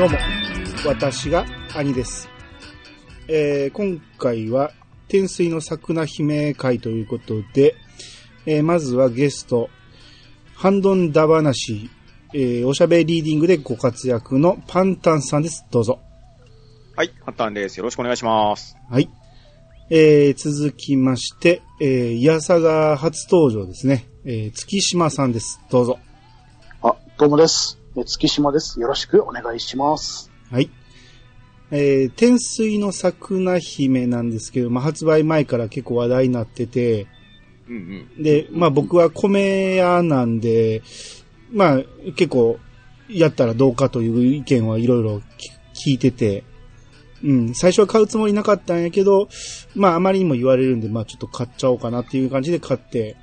[0.00, 0.16] どうも、
[0.86, 1.44] 私が
[1.76, 2.30] 兄です。
[3.28, 4.70] えー今回は、
[5.08, 7.74] 天水の桜姫会ということで、
[8.46, 9.68] えーまずはゲスト、
[10.54, 11.90] ハンドンダ話、
[12.32, 15.66] えーおしゃべりリーディングでご活躍のパンタンさんです。
[15.70, 16.00] どうぞ。
[16.96, 17.76] はい、ハッタンです。
[17.76, 18.78] よろしくお願いします。
[18.88, 19.10] はい。
[19.90, 24.06] えー続きまして、えー、イヤサガ初登場ですね。
[24.24, 25.60] えー月島さんです。
[25.70, 25.98] どうぞ。
[26.82, 27.79] あ、どうもです。
[28.00, 28.80] え月島です。
[28.80, 30.30] よろしくお願いします。
[30.50, 30.70] はい。
[31.70, 37.06] えー、天水の桜姫なんですけど、まあ、発売前から結構話題になってて、
[37.68, 38.22] うんうん。
[38.22, 40.82] で、まあ僕は米屋なんで、
[41.52, 41.78] まあ
[42.16, 42.58] 結構
[43.08, 45.22] やったらどうかという意見はいろいろ
[45.74, 46.44] 聞いてて、
[47.22, 49.28] うん、最初は買うつもりなかったんやけど、
[49.74, 53.16] まああまりにも言われるんで、まあちょっと買っちゃおうかなっていう感じで買って、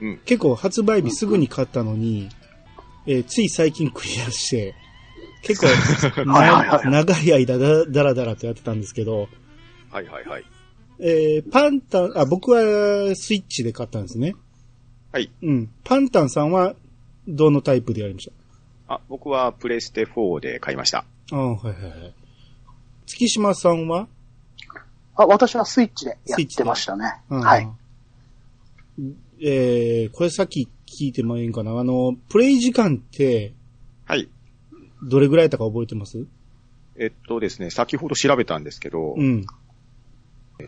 [0.00, 2.28] うん結構発売日すぐに買ったのに、
[3.06, 4.74] えーつい最近クリアして、
[5.42, 9.28] 結構 なはいはいはい長い間だだらだらとやってたんですけど、
[9.90, 10.44] はいはいはい。
[11.00, 14.34] えーパンタン、あ、僕はスイッチで買ったんですね。
[15.12, 15.30] はい。
[15.42, 15.70] うん。
[15.84, 16.74] パンタンさんは、
[17.28, 18.30] どのタイプでやりまし
[18.88, 21.04] あ、僕はプレステ4で買いました。
[21.30, 22.14] あ、はいはいはい。
[23.06, 24.08] 月島さんは？
[25.16, 27.14] あ、私はスイッチでやってましたね。
[27.30, 27.68] うんはい。。
[29.40, 31.78] えー、これさっき聞いてもいいんかな？
[31.78, 33.52] あの、プレイ時間って、
[34.04, 34.28] はい。
[35.02, 36.26] どれぐらいだったか覚えてます？
[36.96, 39.44] えっとですね、先ほど調べたんですけど、うん。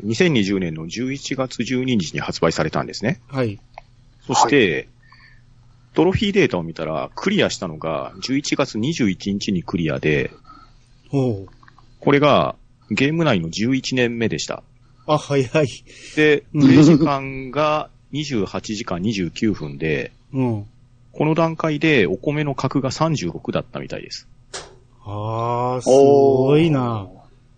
[0.05, 3.21] 2020年の11月12日に発売されたんですね。
[3.29, 3.61] はい。
[4.27, 4.89] そして、
[5.95, 10.33] トロフィーデータを見たら、クリアしたのが11月21日にクリアで、
[11.13, 11.49] おう
[12.01, 12.57] これが
[12.91, 14.65] ゲーム内の11年目でした。
[15.07, 15.69] あ、早い。
[16.17, 17.91] で、うんプレイ時間が
[18.23, 20.67] 28時間29分で、うん。
[21.13, 24.29] この段階でお米の格が36だったみたいです。
[25.05, 27.09] ああ、すごいな。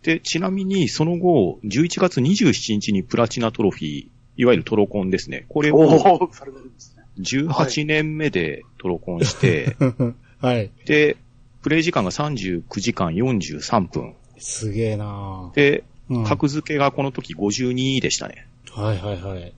[0.03, 5.47] で、ちなみにその後、11月27日にプラチナトロフィー、いわゆるトロコンですね。
[5.49, 7.05] これおをー、されてるんですね。
[7.19, 9.77] 18年目でトロコンして、
[10.41, 10.71] はい。
[10.87, 11.17] で、
[11.63, 14.15] プレイ時間が39時間43分。
[14.39, 15.51] すげえな。
[15.55, 18.47] で、うん、格付けがこの時52でしたね。
[18.71, 19.53] はいはいはい。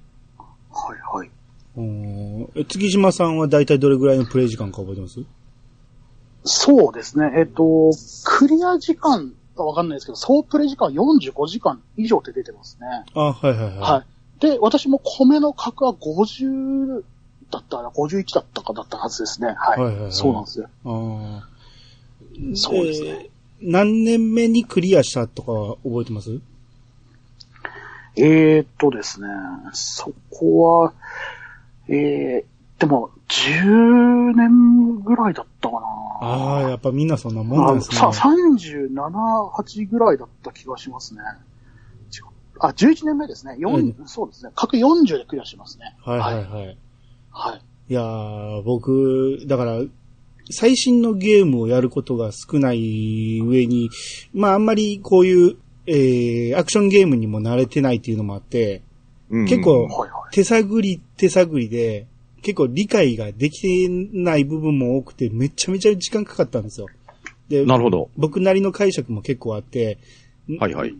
[0.88, 1.30] はいはい。
[1.76, 5.20] うんえ月島さんは大体どれぐらいのプレイ時間か覚えてます？
[6.44, 7.32] そうですね。
[7.36, 7.90] えっと、
[8.24, 12.86] クリア時間はわかんないですけど、総プレイ時間は45時間以上って出てますね。
[13.14, 13.78] あ、はいはいはい。
[13.78, 14.04] は
[14.38, 14.40] い。
[14.40, 17.02] で、私も米の格は50
[17.50, 19.48] だったかな、51だったかだったはずですね。
[19.48, 19.80] はい。
[19.80, 20.68] はいはいはいそうなんですよ。
[20.86, 21.48] ああ。
[22.54, 23.30] そうですねえー
[23.62, 26.40] 何年目にクリアしたとかは覚えてます？
[28.16, 29.28] えー、っとですね、
[29.72, 30.92] そこは、
[31.88, 35.86] えー、でも、10年ぐらいだったかな。
[36.20, 37.96] ああ、やっぱみんなそんなもんですね。
[37.96, 41.20] さ37、8ぐらいだった気がしますね。
[42.60, 43.56] あ、11年目ですね。
[43.58, 44.52] 四うんそうですね。
[44.54, 45.96] 各40でクリアしますね。
[46.04, 46.78] はいはいはい。
[47.30, 47.60] はい。
[47.88, 49.80] いやー、僕、だから、
[50.50, 53.90] 最新のゲームをやることが少ない上に、
[54.34, 58.82] まああんまりこういう、えー、アクションゲームにも慣れてないっていうのもあって、
[59.30, 59.88] うん結構。
[60.32, 62.06] 手探り手探りで、
[62.42, 66.86] 結構理解ができてない部分も多くて、めちゃめちゃ時間かかったんですよ。
[67.48, 68.10] で、なるほど。
[68.16, 69.98] 僕なりの解釈も結構あって、
[70.58, 70.94] はいはい。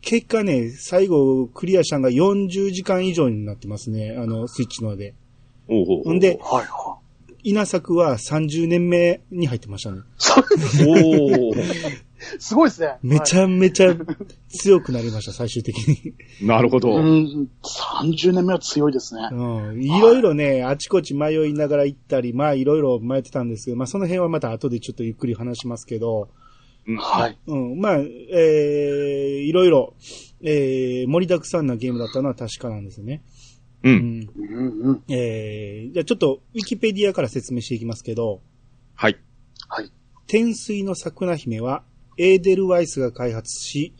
[0.00, 4.16] 結果ね、最後クリアしたのが40時間以上になってますね。
[4.16, 5.14] あの、スイッチので。
[5.68, 6.98] おうほうほんで、はいは
[7.42, 10.02] 稲作は30年目に入ってましたね。
[10.86, 11.54] おお
[12.38, 12.98] すごいですね。
[13.02, 13.94] めちゃめちゃ
[14.48, 16.14] 強くなりました、最終的に。
[16.46, 16.90] なるほど。
[16.90, 19.28] はい、うん、30年目は強いですね。
[19.30, 19.82] うん。
[19.82, 26.28] いろいろね、あちこち迷いながら行ったり、まあいろいろ迷ってたんですけど、まあその辺はまた後でちょっとゆっくり話しますけど、
[26.88, 27.38] うんはい。
[27.46, 29.94] うん、まあ、えー、いろいろ、
[30.42, 33.22] えー、盛りだくさんなゲームだったのは確かなんですよね。
[33.82, 33.88] う。
[33.88, 34.30] うんん。
[34.36, 35.02] うんうん。
[35.08, 38.40] えー、じゃあちょっと、ウィキペディアから説明していきますけど、
[38.94, 39.16] はい。
[39.68, 39.90] はい。
[40.26, 41.84] 天水の桜姫は、
[42.16, 43.94] エーデルワイスが開発し、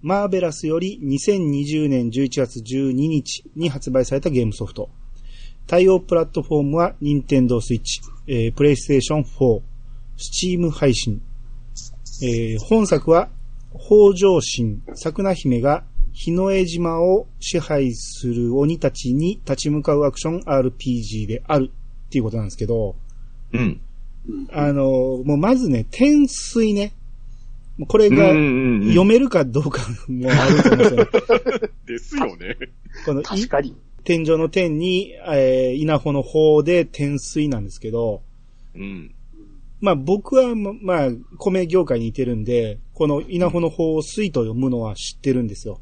[0.00, 4.90] マーベラスより2020年11月12日に発売されたゲームソフト。
[5.66, 9.60] 対応プラットフォームは、任天堂スイッチ、えー、プレイステーション4、
[10.16, 11.20] スチーム配信。
[12.22, 13.28] えー本作は、
[13.72, 15.84] 北条神、桜姫が
[16.18, 22.96] 日の江島を支配する鬼たちに立ち向かうアクション RPG であるっていうことなんですけど、
[23.52, 23.80] うん。
[24.52, 24.82] あの、
[25.24, 26.92] もうまずね、天水ね。
[27.86, 31.06] これが読めるかどうかもあると思うんですよね。
[31.86, 32.56] ですよね。
[33.06, 33.76] このい確かに。
[34.02, 38.22] 天井の天に、えー、稲穂の方で天水なんですけど、
[38.74, 39.14] うん。
[39.80, 45.80] まあ僕は、ままあ、米業界にいてるんで、この稲穂の方を水と読むのは知ってるんですよ。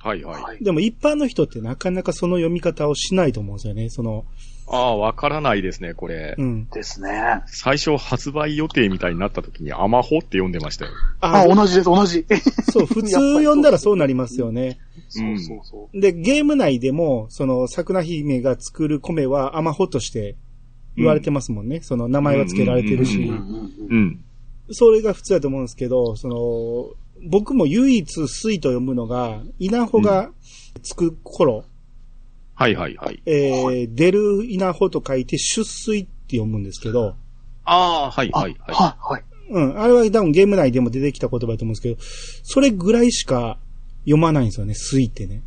[0.00, 0.42] はいはい。
[0.42, 0.64] はい。
[0.64, 3.90] でも一般の人ってなかなかその読み方をしないと思うんですよね。
[3.90, 4.24] その、
[4.72, 6.36] ああ、わからないですね、これ。
[6.38, 6.68] うん。
[6.68, 7.42] ですね。
[7.46, 10.92] 最初発売予定みたいになった時にアマホって読んでましたよ。
[11.20, 12.24] あ、同じです、同じ。
[12.70, 14.78] そう、 普通読んだらそうなりますよね。
[15.08, 16.00] そうそうそう。
[16.00, 20.36] で、ゲーム内でも、その、桜姫が作る米は甘穂として
[20.96, 21.80] 言われてますもんね。
[21.82, 23.40] その名前は付けられてるし、うんうんうんう
[23.90, 24.24] うんん。
[24.70, 30.30] それが普通だと思うんですけど、その、僕も唯一水と読むのが、稲穂が
[30.82, 31.64] つく頃、
[32.54, 33.22] はいはいはい。
[33.24, 37.14] えーは出る稲穂と書いて出水って読むんですけど、
[37.64, 38.74] ああ、はいあはいはい。
[38.74, 39.24] はい、はい。
[39.50, 41.96] うん、あれは多分ゲーム内でも出てきた言葉だと思うんですけど、
[42.44, 43.58] それぐらいしか
[44.04, 45.42] 読まないんですよね、水ってね。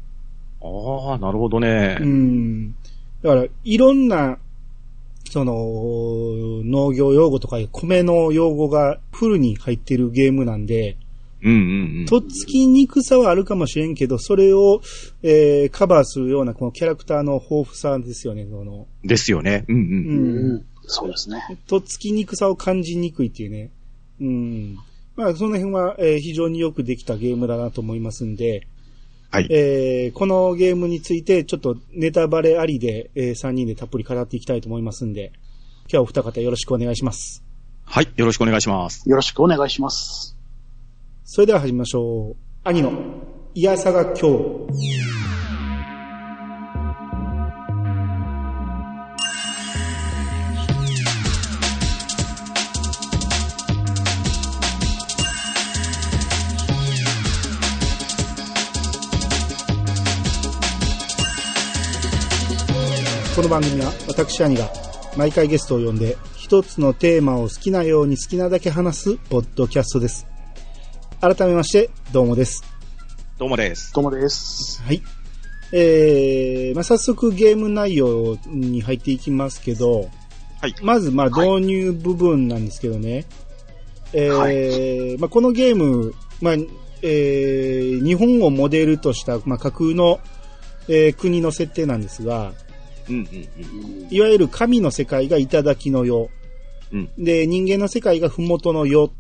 [0.62, 2.06] ああ、なるほどねう。
[2.06, 2.72] ん。
[3.22, 4.40] だから、いろんな、
[5.30, 5.54] その、
[6.64, 10.98] 農業用語とか米の用語がフルに入ってるゲームなんで、
[11.44, 12.06] うんうんうん。
[12.06, 14.82] とっつきにくさはあるかもしれんけど、それを、
[15.22, 19.66] えーカバーするようなこのキャラクターの豊富さですよね、その、ですよね。
[19.68, 19.82] うんうん。
[19.82, 20.66] うんうん。
[20.86, 21.42] そうですね。
[21.68, 23.72] とっつきにくさを感じにくいっていうね。
[24.22, 24.78] うん。
[25.16, 28.68] まあ、その辺は、えー非常によくできたゲームだなと思いますんで、
[29.32, 29.48] はい。
[29.50, 35.32] えーこのゲームについてちょっとネタバレありで、え3人でたっぷり語っていきたいと思いますんで、
[35.84, 37.44] 今日はお二方よろしくお願いします。
[37.86, 38.08] はい。
[38.16, 39.10] よろしくお願いします。
[39.10, 40.33] よろしくお願いします。
[41.26, 42.36] それでは始めましょう。
[42.66, 42.92] 兄の、
[43.54, 44.24] いやさが今日。
[63.34, 64.70] この番組は私兄が
[65.16, 70.33] 毎回ゲストを呼んで一つのテーマを好きなように好きなだけ話すポッドキャストです。
[71.24, 72.66] 改めまして、どうもです。
[73.38, 73.94] どうもです。
[73.94, 74.84] どうもです。
[74.84, 75.02] はい。
[75.72, 80.10] えー、まあ、早速ゲーム内容に入っていきますけど、
[80.60, 80.76] はい。
[80.82, 83.24] まず、まあ、はい導入部分なんですけどね。
[84.12, 86.54] えーはまあ、このゲーム、まあ、
[87.02, 90.20] えー、日本をモデルとした、まあ、架空の、
[90.90, 92.52] えー国の設定なんですが、
[93.08, 94.04] うんうんうん。
[94.04, 96.30] うんいわゆる神の世界が頂の世。
[96.92, 99.14] うんで、人間の世界が麓の世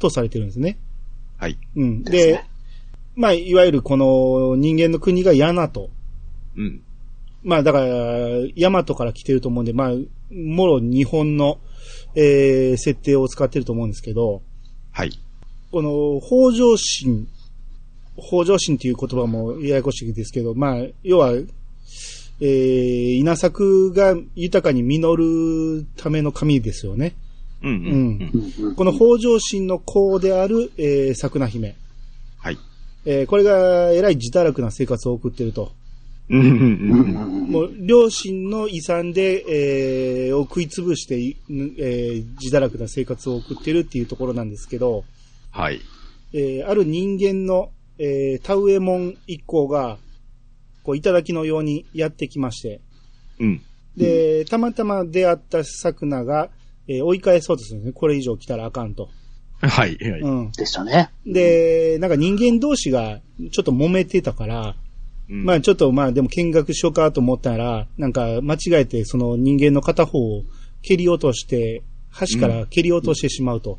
[0.00, 0.80] とされてるんですね。
[1.40, 1.58] はい。
[1.74, 2.04] うん。
[2.04, 2.50] で、ですね
[3.16, 5.90] まあ、いわゆるこの人間の国がヤナと。
[6.56, 6.82] うん。
[7.42, 7.86] まあ、だから、
[8.54, 9.90] ヤマトから来てると思うんで、まあ、
[10.32, 11.58] もろ日本の、
[12.14, 14.42] えー、設定を使ってると思うんですけど、
[14.92, 15.18] はい。
[15.72, 17.26] この、北条神、
[18.16, 21.32] 北条神っていう言葉もややこしいですけど、まあ、要は、
[22.42, 27.14] えー、稲作が豊かに実るための神ですよね。
[27.60, 31.76] この北条神の子である、えー、桜姫。
[32.38, 32.58] はい。
[33.04, 35.72] えー、これが偉い自堕落な生活を送ってると。
[36.30, 39.44] もう、両親の遺産で、
[40.28, 45.04] えー、を食いつぶして、いえー、自堕落な生活を送ってるっていうところなんですけど、
[45.50, 45.80] はい。
[46.32, 49.98] えー、ある人間の、えー、田植え門一行が、
[50.84, 52.80] こう、頂のようにやってきまして、
[53.40, 53.60] うん。
[53.96, 56.48] で、たまたま出会った桜が、
[56.90, 57.92] えー追い返そうとするんですね。
[57.92, 59.08] これ以上来たらあかんと。
[59.60, 59.96] はい。
[59.96, 60.20] はい。
[60.20, 60.52] うん。
[60.52, 61.10] でしたね。
[61.24, 63.20] で、なんか人間同士が
[63.52, 64.74] ちょっと揉めてたから、
[65.28, 70.42] うんまあちょっとまあでも見学しようかと思ったら、なんか間違えてその人間の片方を
[70.82, 71.84] 蹴り落として、
[72.32, 73.78] 橋から蹴り落としてしまうと。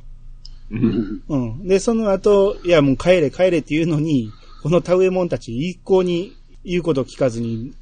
[0.70, 0.77] う。
[0.77, 1.68] うんんうん。
[1.68, 4.32] で、その後、いやもう帰れ帰れっていうのに、
[4.63, 7.74] この田植え者たち一向に言うこと聞かずに、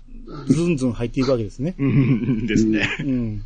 [0.47, 1.75] ずんずん入っていくわけですね。
[1.77, 2.47] うん。
[2.47, 2.87] ですね。
[3.01, 3.45] うん。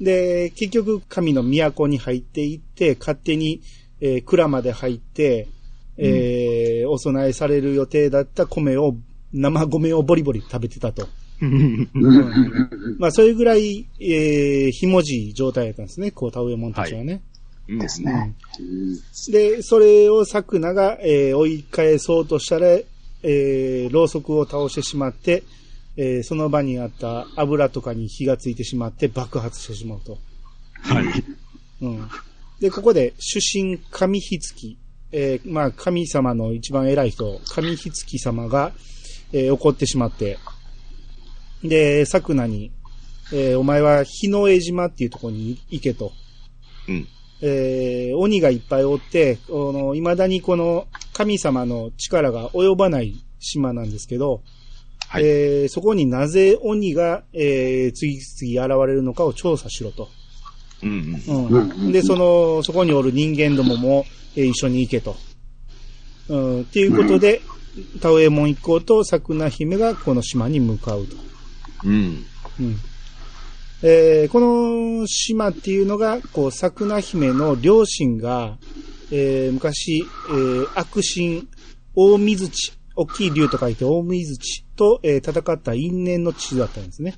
[0.00, 3.62] で、結局神の都に入っていって、勝手に、
[4.00, 5.48] えー蔵まで入って、
[5.96, 8.94] えーお供えされる予定だった米を、
[9.32, 11.08] 生米をボリボリ食べてたと。
[11.42, 17.22] うんうんうんうんまあ、そういうぐらい、えー、ひもじい状態だったんですね、こう、田植え者たちはね。
[17.68, 17.78] うん。
[17.78, 18.34] ですね。
[18.58, 18.96] うん
[19.32, 25.42] で、それを桜が、えー追い返そうとしたら、えー、ろうそくを倒してしまって、
[25.96, 30.18] えーその場にあった油とかに火がついてしまって爆発してしまうと。
[30.82, 31.04] はい。
[31.82, 32.08] うん。
[32.60, 34.78] で、ここで、主神神ひつき、
[35.12, 38.72] えーまあ、神様の一番偉い人、神ひつき様が、
[39.32, 40.38] えー怒ってしまって、
[41.62, 42.70] で、桜に、
[43.32, 46.12] えーお前は日の江島っていうところに行けと。
[46.88, 47.08] うん。
[47.42, 54.42] えー鬼がいっぱいおって、この、未だにこの神様の力が及ばない島なんですけど、
[55.16, 55.24] はい。
[55.24, 60.08] えーそこになぜ鬼が、えー次々現れるのかを調査しろと。
[60.82, 60.96] ううんう。
[61.28, 61.46] うんん。
[61.46, 64.04] うんうんで、その、そこにおる人間どもも、
[64.36, 65.16] えー一緒に行けと。
[66.28, 66.60] うん。
[66.62, 67.42] っていうことで、
[68.00, 71.16] タオエモン一行と桜姫がこの島に向かうと。
[71.84, 72.26] うん。
[72.60, 72.76] うん。
[73.82, 78.58] えーこの島っていうのが、こう、桜姫の両親が、
[79.10, 81.46] えー昔、えー悪神、
[81.94, 87.14] 大水地、大きい竜と書いて大水地と、えー戦った因縁の地だったんですね。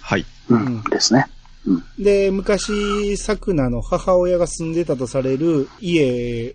[0.00, 0.26] はい。
[0.48, 0.82] うん。
[0.84, 1.26] ですね。
[1.66, 1.84] うん。
[1.98, 6.54] で、昔、桜の母親が住んでたとされる家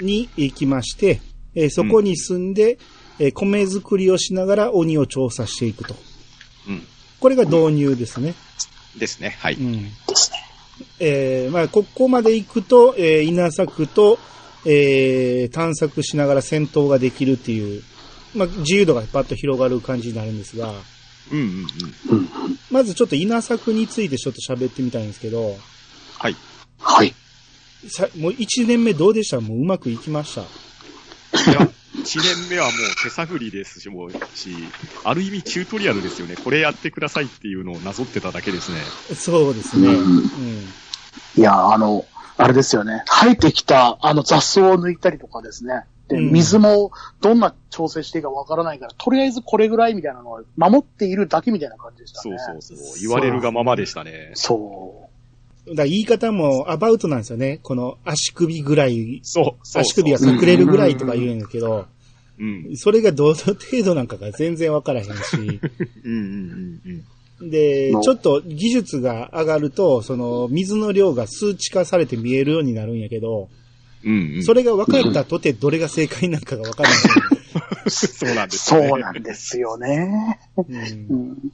[0.00, 1.20] に行きまして、
[1.54, 2.78] えーそこに住んで、
[3.18, 5.96] えー米作りをしながら鬼を調査していくと。
[6.68, 6.82] うん。
[7.18, 8.34] これが導入ですね。
[8.96, 9.36] ですね。
[9.40, 9.54] はい。
[9.54, 9.72] うん。
[10.06, 10.36] ですね。
[11.00, 14.18] えーまあ、ここまで行くと、えー稲作と、
[14.70, 17.82] えー探索しながら戦闘ができるっていう、
[18.34, 20.70] まあ、自由度がパッと広がる感じになるんですが、
[21.32, 21.66] うんうん
[22.10, 22.28] うん。
[22.70, 25.56] まずちょっと稲作についてちょっと喋ってみたいんですけど、
[26.18, 26.36] はい。
[26.80, 27.14] はい。
[27.88, 29.40] さもう1年目どうでした？
[29.40, 30.42] もううまくいきました？
[31.50, 31.68] いや、1
[32.42, 34.50] 年目はもう手探りですし、もうし、
[35.04, 36.36] ある意味チュートリアルですよね。
[36.36, 38.78] これやってくださいっていうのをなぞってただけですね。
[39.14, 39.88] そうですね。
[39.88, 40.22] ううんん。
[41.36, 42.04] いや、あの、
[42.38, 43.02] あれですよね。
[43.06, 45.84] 生えてきた、あの雑草を抜いたりとかですね。
[46.08, 52.38] で、うん水もどんな調整していいかわからないから、とりあえずこれぐらいみたいなのを守っているだけみたいな感じでしたそうね。
[52.38, 52.78] そうそう。
[53.00, 54.30] 言われるがままでしたね。
[54.34, 55.08] そ
[55.66, 57.58] だから言い方もアバウトなんですよね。
[57.62, 59.44] この足首ぐらい、そう。
[59.44, 61.86] そうそう足首が隠れるぐらいとか言うんだけど、
[62.38, 62.76] うん。
[62.76, 65.10] それがどの程度なんかが全然わからへんし、
[66.04, 67.04] うんうんうん
[67.40, 73.48] での、ちょっと技術が上がると、その水の量が数値化されて見えるようになるんやけど、
[74.04, 74.12] うん。
[74.12, 74.44] うんうん。
[74.44, 76.98] それが分かったとてどれが正解なんかが分からない。
[77.90, 78.50] そうなんう。
[78.50, 78.88] ですよね。
[78.88, 80.40] そうなんですよね。
[80.56, 81.52] ううん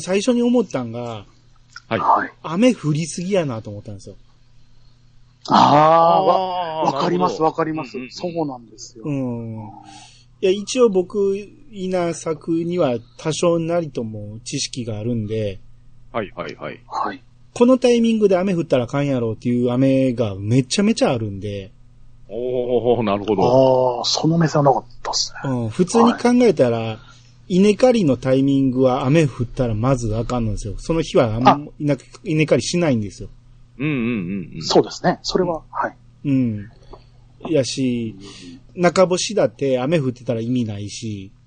[0.00, 1.24] 最初に思ったんが、
[1.88, 1.98] はい。
[1.98, 2.32] はい。
[2.42, 4.16] 雨降りすぎやなと思ったんですよ。
[5.48, 7.96] ああ、わ、かります、わかりなます。
[8.10, 9.04] そうなんですよ。
[9.06, 9.56] うん。
[10.40, 11.36] いや、一応僕、
[11.70, 15.60] 稲作には多少なりとも知識があるんで、
[16.12, 16.80] はいはいはい。
[16.88, 17.22] はい。
[17.54, 21.72] このタイミングで雨降ったらあかんやろうっていう雨がめちゃめちゃあるんで、
[22.28, 23.98] おー、なるほど。
[23.98, 25.50] ああ、その目線はなかったですね。
[25.50, 26.98] うん、普通に考えたら、
[27.48, 30.74] 稲刈りのタイミングは雨降ったらまずあかんのですよ。
[30.78, 33.30] その日はあんま稲稲刈りしないんですよ。
[33.78, 34.62] うんうんうんうん。
[34.62, 35.18] そうですね。
[35.22, 35.96] それは、はい。
[36.26, 36.70] うん。
[37.48, 38.14] やし、
[38.74, 41.37] 中干しだって雨降ってたら意味ないし、うん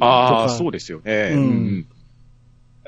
[0.00, 1.30] ああ、そうですよね。
[1.34, 1.86] うんうん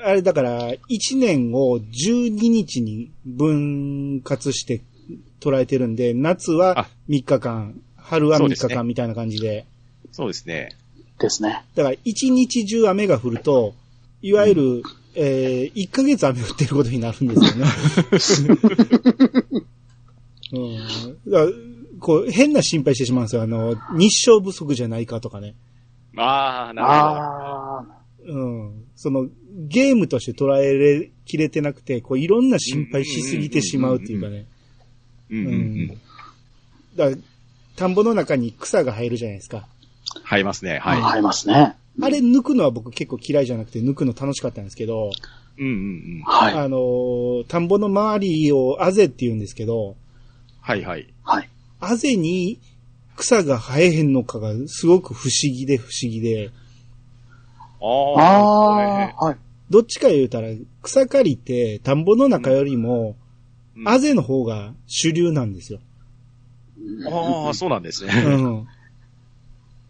[0.01, 4.81] あれだから、1年を12日に分割して
[5.41, 9.65] 捉えてるんで、夏はあ3日間、春は3そうですね日間みたいな感じで。
[10.13, 10.69] そうですね。
[11.19, 11.63] ですね。
[11.75, 13.73] だから、1日中雨が降ると、
[14.21, 14.83] いわゆる、
[15.15, 17.35] えー、1ヶ月雨降ってることになるんで
[18.19, 18.61] すよね。
[20.51, 20.77] うん。
[21.31, 21.51] だから
[21.99, 23.41] こう、変な心配してしまうんですよ。
[23.41, 25.55] あの、日照不足じゃないかとかね。
[26.21, 27.85] ああ、なるほああ、
[28.25, 28.83] うん。
[28.95, 29.27] その、
[29.67, 34.45] ゲームとして捉えれきれてなくて、こう、いろんな心配しすぎてしまうっていうかね。
[35.31, 35.37] ど。
[35.37, 35.87] うんうんうん。
[36.95, 37.17] だから、
[37.75, 39.67] 田んぼの中に草が生えるじゃないですか。
[40.23, 40.79] 入りますね。
[40.79, 41.01] はい。
[41.01, 41.75] は入りますね。
[42.01, 45.11] あれ抜くのは僕結構嫌いじゃなくて抜くの楽しかったんですけど、
[45.57, 45.61] い。
[45.61, 45.75] うんうんう
[46.19, 46.23] ん。
[46.25, 46.53] はい。
[46.53, 49.95] あのー田んぼの周りをあぜって言うんですけど、
[50.61, 51.13] はいはい。
[51.23, 51.49] はい。
[51.79, 52.59] あぜに
[53.19, 56.51] 草が生えへんのかがすごく不思議で不思議で、
[57.81, 59.37] ああ、はい。
[59.69, 60.47] どっちか言うたら
[60.81, 63.15] 草刈りって田んぼの中よりも、
[63.77, 65.79] うんあぜの方が主流なんですよ。
[67.09, 68.13] ああ、そうなんですうね。
[68.13, 68.67] ん。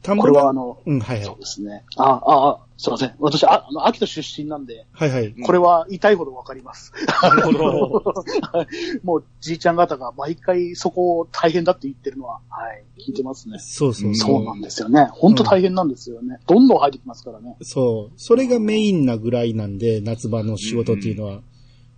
[0.02, 0.24] 田んぼ？
[0.24, 1.40] これはあの、の、うん、はいはいそう。
[1.40, 1.84] ですね。
[1.98, 3.14] ああ、あすいません。
[3.20, 5.28] 私、ああの、秋田出身なんで、はいはい。
[5.28, 6.94] うんこれは痛いほどわかります。
[7.22, 8.14] なるほど。
[8.54, 13.58] は いもう、じいちゃん方が毎回そこを大変だって言ってるのは、はい、聞いてますね。
[13.60, 15.10] そうそうそうなんですよね。
[15.12, 16.40] 本当大変なんですよね。
[16.48, 17.58] どんどん入ってきますからね。
[17.62, 18.14] そう。
[18.16, 21.42] それがメインなぐらいなんで、夏場の仕事っていうのは。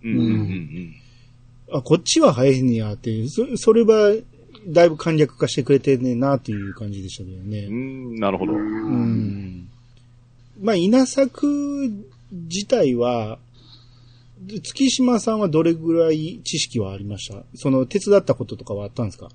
[0.02, 0.94] うんうんうん
[1.74, 4.14] あ、こっちは生えへんねやっていう、そそれは、
[4.68, 7.46] だいぶ簡略化してくれてんねんなっていう感じでしたけどうん。
[7.46, 7.66] うね。
[7.68, 8.52] ん、なるほど。
[8.52, 8.62] ううん。
[9.60, 9.68] ん。
[10.60, 11.46] まあ、稲作
[12.30, 13.38] 自体は、
[14.62, 17.44] 月島さんはどれぐらい知識はありました？
[17.54, 19.28] その、手伝ったこととかはあったんですか？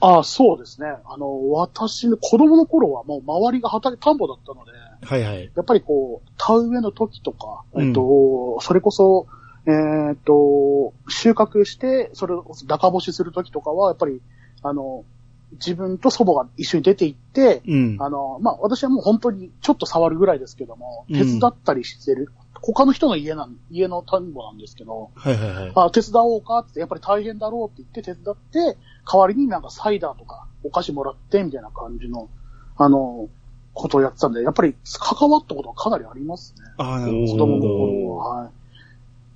[0.00, 0.86] あそうですね。
[1.06, 4.70] あの、私の子供の頃はもう周りが畑、田んぼだったので、
[5.02, 5.50] はいはい。
[5.56, 9.26] やっぱりこう、田植えの時とか、うんえっと、それこそ、
[9.68, 14.22] えーっと、収穫して、それを中干しする時とかは、やっぱり、
[14.62, 15.04] あの、
[15.52, 17.96] 自分と祖母が一緒に出て行って、うん。
[18.00, 22.32] あの、まあ、私はもう本当にちょっと触るぐらいですけども、うん手伝ったりしてる
[22.62, 25.72] 他の人の家なん、家の田んぼなんですけど、はいはいはい。
[25.74, 28.36] あ、手伝おうかって、やっぱり大変だろうって言って手伝っ
[28.72, 28.78] て、
[29.10, 32.28] 代わりになんかサイダーとかお菓子もらって、みたいな感じの、
[32.76, 33.28] あの、
[33.74, 36.64] ことをやってたんで、やっぱり関わったことはかなりありますね。
[36.78, 37.46] ああ、なるほ子ど。
[37.46, 38.42] 供の頃は。
[38.42, 38.50] はい。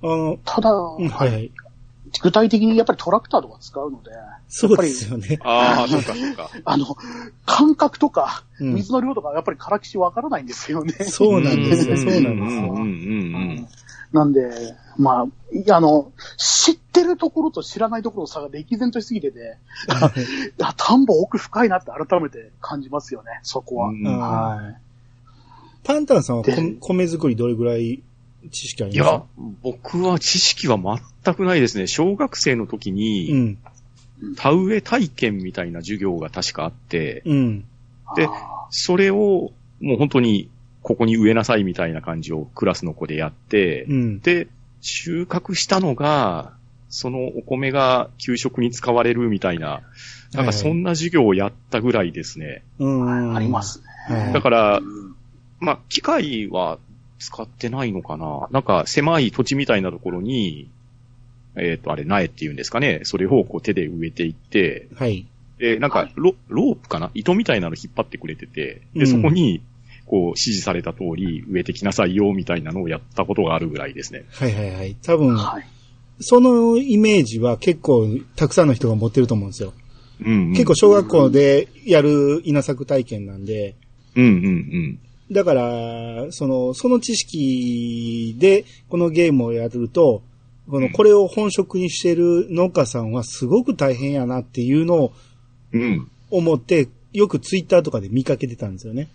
[0.03, 1.51] あの、ただ、うんはいはい。
[2.21, 4.11] 具体的にやっぱりトラクターとか使うので、
[4.47, 5.39] そうですよね。
[5.41, 6.49] ああ、そうかそうか。
[6.65, 6.85] あの、
[7.45, 10.93] 感覚とか、うん水の量とか、やっぱりからきしわからないんですよね。
[10.93, 12.61] そうなんですよ、んそうなんですよ。
[12.61, 13.67] うんうんうん
[14.11, 14.47] なんで、
[14.95, 15.25] ま
[15.69, 19.57] あ、あの、知ってるところと知らないところの差が歴然としすぎてて、
[19.89, 20.11] あ
[20.77, 23.87] 田んぼ奥深いなって改めて感じますよね、そこは。
[23.87, 24.75] は
[25.83, 26.43] パンタンさんは
[26.79, 28.03] 米作りどれぐらい
[28.51, 29.09] 知識あいります？
[29.11, 29.23] や、
[29.61, 30.77] 僕は知識は
[31.23, 31.87] 全くないですね。
[31.87, 33.57] 小学生の時うに、ん。
[34.37, 37.65] 田植え体験みたいな授業が確かあって、うん。
[38.13, 38.15] い。
[38.15, 40.49] であそれをもう本当に
[40.81, 44.19] ここに植えなさいみたいな感じをクラスの子でやって、うん。
[44.19, 44.47] で、
[44.81, 46.53] 収穫したのが、
[46.89, 49.81] そのお米が給食に使われるみたいな、
[50.33, 52.63] なんかそんな授業をやったぐらいですね。
[52.79, 53.31] うん。
[53.33, 53.61] ーありま。
[53.63, 54.15] すね。
[54.15, 55.15] はいだからう、ん
[55.59, 56.77] まあ、機械は
[57.23, 58.47] 使ってないのかな？
[58.51, 60.69] なんか狭い土地みたいなところに、
[61.55, 63.01] えっ、と、あれ、苗っていうんですかね？
[63.03, 65.25] それをこう手で植えていって、はい。
[65.59, 67.11] で、なんかロ、ロープかな？
[67.13, 69.61] 糸みたいなの引っ張ってくれてて、で、うんそこに、
[70.05, 74.25] こう、指示された通り植えてきなさいよ、みたいなのをやったことがあるぐらいですね。
[74.31, 74.95] はいはいはい。
[75.01, 75.65] 多分、はい。
[76.19, 79.73] そのイメージは結構たくさんの人が持ってると思うんですよ。
[80.21, 80.51] うん、うん。
[80.51, 83.75] 結構小学校でやる稲作体験なんで、
[84.15, 84.99] うん、うん、うん。
[85.31, 90.21] だから、その、その知識でこのゲームをやると、
[90.69, 95.13] この、これを本職にしてる農家さんはすごく大変やなっていうのを
[95.73, 96.07] うん。
[96.29, 99.09] 思って、よくツイッターとかで見かけてたんですよね。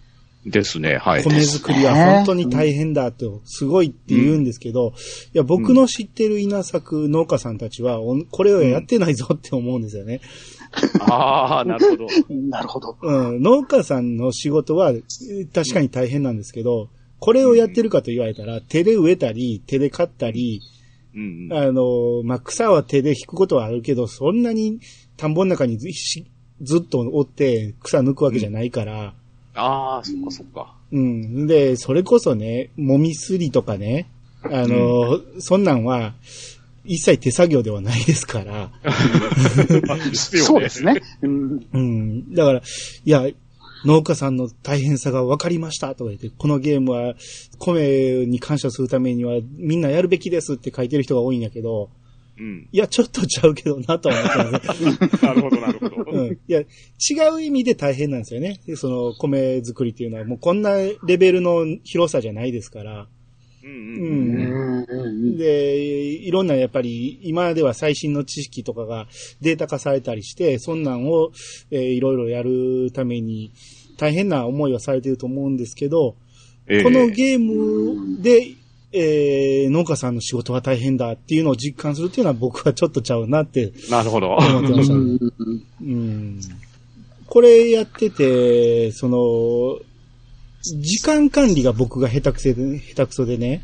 [0.46, 1.24] ですね、はい。
[1.24, 4.92] 米作りは本当に大変だと、すごいって言うんですけど、
[5.35, 10.20] いや、僕の知ってる稲作農家さんたちは、おこれをやってないぞって思うんですよね。
[11.00, 12.07] ああ、なるほど。
[12.48, 12.96] なるほど。
[13.00, 20.61] うん、農家さんの仕事はえー確かに大変なんですけど、これをやってるかと言われたら、手で植えたり、手で刈ったり、
[21.14, 21.59] うん、うん。
[21.59, 24.78] あの、まあ、草は手で引くことはあるけど、そんなに
[25.16, 26.26] 田んぼの中にずし
[26.61, 29.14] ずっと追って草抜くわけじゃないから、
[29.54, 30.74] ああ、そっかそっか。
[30.92, 31.46] うん。
[31.46, 34.09] で、それこそね、もみすりとかね、
[34.44, 36.14] あの、そんなんは、
[36.88, 38.70] 一切手作業ではないですから、
[40.14, 41.01] そうですね。
[41.22, 42.35] うんうん。
[42.35, 42.62] だから、
[43.05, 43.29] いや、
[43.85, 47.14] 農家さんの大変さが分かりましたとか言って、このゲームは
[47.59, 51.90] 米に感謝するためにはみんなやるべきですって書いてる人が多いんやけど、
[52.38, 52.68] うん。
[52.72, 54.90] いや、ちょっとちゃうけどなとは思ってますね。
[55.22, 56.05] なるほど、なるほど。
[56.11, 56.33] うん。
[56.33, 56.64] いや、違
[57.35, 58.61] う意味で大変なんですよね。
[58.66, 63.09] でその米作りっていうのはもうこんなレベルの広さじゃないですから。
[65.37, 69.07] で、いろんなやっぱり今では最新の知識とかが
[69.40, 71.31] データ化されたりして、そんなんを、
[71.70, 73.50] えーいろいろやるために
[73.96, 76.16] 大変な思いはされてると思うんですけど、
[76.66, 76.83] ええ。
[76.83, 78.52] このゲームで、
[78.92, 84.35] えー農家さんの仕事は大変だっていうのを実感するっていうのは僕はちょっとちゃうなってなるほど。
[84.35, 85.00] 思ってましたね。
[85.00, 85.33] うん。
[85.83, 86.40] うん。
[87.26, 89.78] これやってて、その、
[90.62, 93.62] 時間管理が僕が下手くせで、下手くそでね、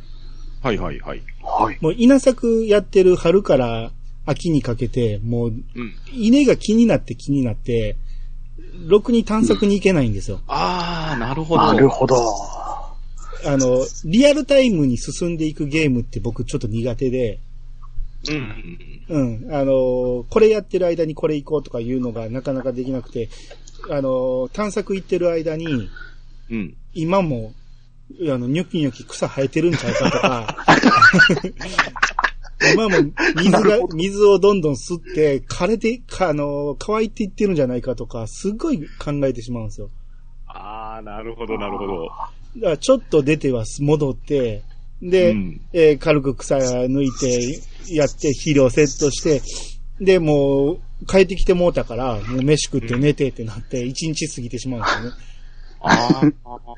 [0.62, 1.22] はいはいはい。
[1.42, 1.78] はい。
[1.82, 3.90] もう稲作やってる春から
[4.24, 5.94] 秋にかけて、もううん。
[6.12, 7.96] 稲が気になって気になって、
[8.86, 10.40] ろくに探索に行けないんですよ。
[10.46, 11.62] ああ、なるほど。
[11.62, 12.16] なるほど。
[13.46, 17.40] あの、リアルタイムに進んでいくゲームって僕ちょっと苦手で、
[18.30, 18.78] うん。
[19.44, 23.28] うん、あの、これやってる間にこれ行こうとかいうのがなかなかできなくて、
[23.90, 25.90] あの、探索行ってる間に、
[26.50, 26.76] うん。
[26.92, 27.52] 今も、
[28.22, 30.56] あの、ニョキニョキ草生えてるんちゃうかとか、
[32.72, 32.96] 今も
[33.36, 39.90] 水が、水をどんどん吸って、枯れて、か、あの、乾いていってるんじゃないかとか、すっごい考えてしまうんですよ。
[40.46, 42.06] ああ、なるほど、なるほど。
[42.06, 44.62] だからちょっと出ては戻って、
[45.02, 47.60] で、うんえー軽く草抜いて、
[47.92, 49.42] やって、肥料セットして、
[50.00, 55.10] で、もう、帰ってきてもうたから、もう飯食って寝てってなって、一日過ぎてしまうんですよね。
[55.84, 56.32] あー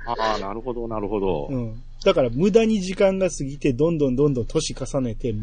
[0.07, 1.49] あー、なるほど、なるほど。
[1.51, 1.83] うん。
[2.05, 5.35] だから無駄に時間が過ぎて、どんどんどんどん年重ねて、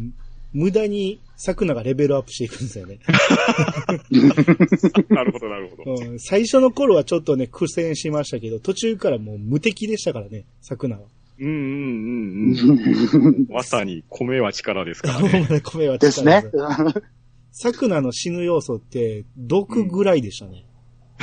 [0.54, 3.00] 無駄に桜がレベルアップしていくんですよね。
[5.10, 6.12] なるほど、なるほど。
[6.12, 11.02] うん、最初の頃はちょっとね、苦戦しましたけど、途中からもう無敵でしたからね、桜は。
[11.40, 13.48] うんうんうんうん。
[13.50, 15.62] まさに米は力ですからね。
[15.66, 16.44] 米はですね。
[17.52, 20.66] 桜の死ぬ要素って、毒ぐらいでしたね。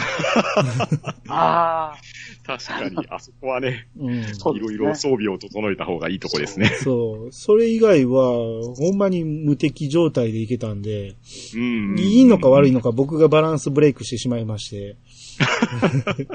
[1.28, 1.96] ああ、
[2.44, 4.14] 確かに、あそこはね、うん。
[4.20, 4.24] い
[4.58, 6.70] ろいろ装備を整えた方がいいとこですね。
[6.82, 7.32] そう。
[7.32, 8.32] それ以外は、
[8.74, 11.14] ほんまに無敵状態でいけたんで、
[11.54, 11.98] うん。
[11.98, 14.96] いいのか悪いののか僕がバランスブレイクしてしまいまして。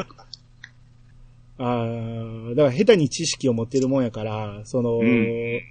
[1.58, 5.62] ああ、だから下手に知識を持ってるもんやから、その、うん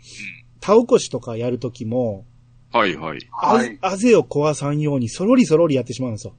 [0.60, 2.24] 田起こしとかやるときも、
[2.72, 3.18] はいはい。
[3.32, 3.78] あはい。
[3.82, 6.32] あぜを壊さんようにそろりそろりやってしまうんですよ。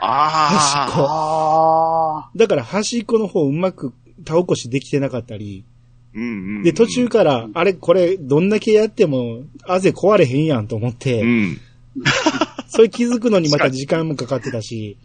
[0.00, 3.92] あ端っこああ、だから端っこの方うまく
[4.24, 5.64] 田起こしできてなかったり、
[6.14, 6.62] うんうんうん。
[6.62, 11.60] で、途中から、あれ、これ、どんだけやっても、あぜ壊れへんやんと思って、うん。
[12.68, 14.96] それ気づくのにまた時間もかかってたし、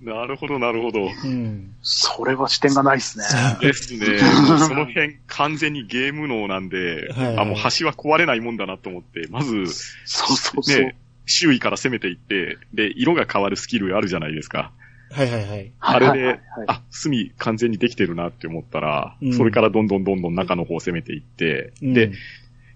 [0.00, 1.00] なるほど、なるほど。
[1.24, 1.74] うん。
[1.82, 3.24] それは視点がないですね。
[3.60, 4.18] ですね。
[4.68, 9.66] その辺完全にゲーム脳なんで、はいはいあ、もう橋は壊れないもんだなと思って、まず、
[10.04, 10.80] そうそうそう。
[10.80, 10.96] ね、
[11.28, 14.72] 周囲から攻めていって、で、色が変わるスキルあるじゃないですか。
[15.10, 15.72] はいはいはい。
[15.80, 22.12] あれではいはいはい、あ、隅完全にできてるなって思ったら、うんそれからどんどんどんどん中の方を攻めていって、うんで、、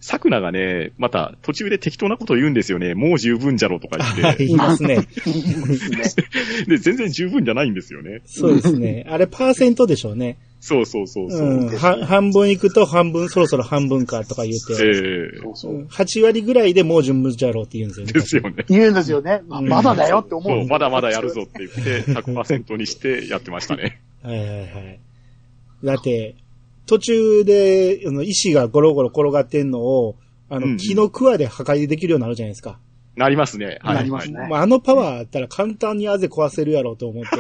[0.00, 2.94] 桜がね、また途中で適当なこと言うんですよね。
[2.94, 4.44] もう十分じゃろとか言はい、って。
[4.46, 4.94] 言いますね。
[5.26, 6.26] いいですね。
[6.66, 8.20] で、全然十分じゃないんですよね。
[8.24, 9.06] そうですね。
[9.08, 10.36] あれ、パーセントでしょうね。
[10.64, 11.40] そうそうそうそう。
[11.40, 11.77] うん。
[11.77, 18.11] は半分いくと半分、そろそろ半分かとか言って、えそうそううん8割ぐらいでもう順分じゃろうって言うんですよね。
[18.11, 18.64] えですよね。
[18.68, 19.42] 言うんですよね。
[19.48, 24.01] まだだよって思そうう、んですよまだまだやるぞって言って、100%にしてやってましたね。
[24.22, 25.01] はいはいはい。
[25.83, 26.37] だって、
[26.87, 30.14] 途中で、あの、石がゴロゴロ転がってんのを、
[30.48, 32.79] あの、木の桑で破壊できるようになるじゃないですか。
[33.16, 33.79] なりますね。
[33.83, 33.96] はい。
[33.96, 37.37] なりますねはいまあ、あのパワーあったら簡単にあぜ壊せるやろうと思って、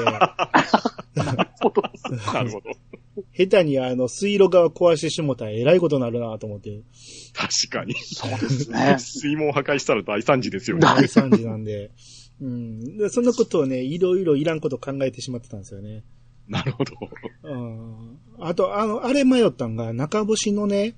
[1.14, 2.70] なるほど。
[3.36, 6.80] 下手にあの、水路側壊してしもたらえらいことになるなと思って、
[7.34, 7.94] 確かに。
[7.94, 8.96] そうですね。
[8.98, 10.82] 水門破壊したら大惨事ですよね。
[10.82, 11.90] 大惨事なんで。
[12.40, 12.98] うん。
[12.98, 16.02] でそんなことをね、いろいろいらんこと考えてしまってたんですよね。
[16.48, 16.92] なるほど。
[17.44, 18.18] うん。
[18.40, 20.96] あと、あの、あれ迷ったんが、中星のね、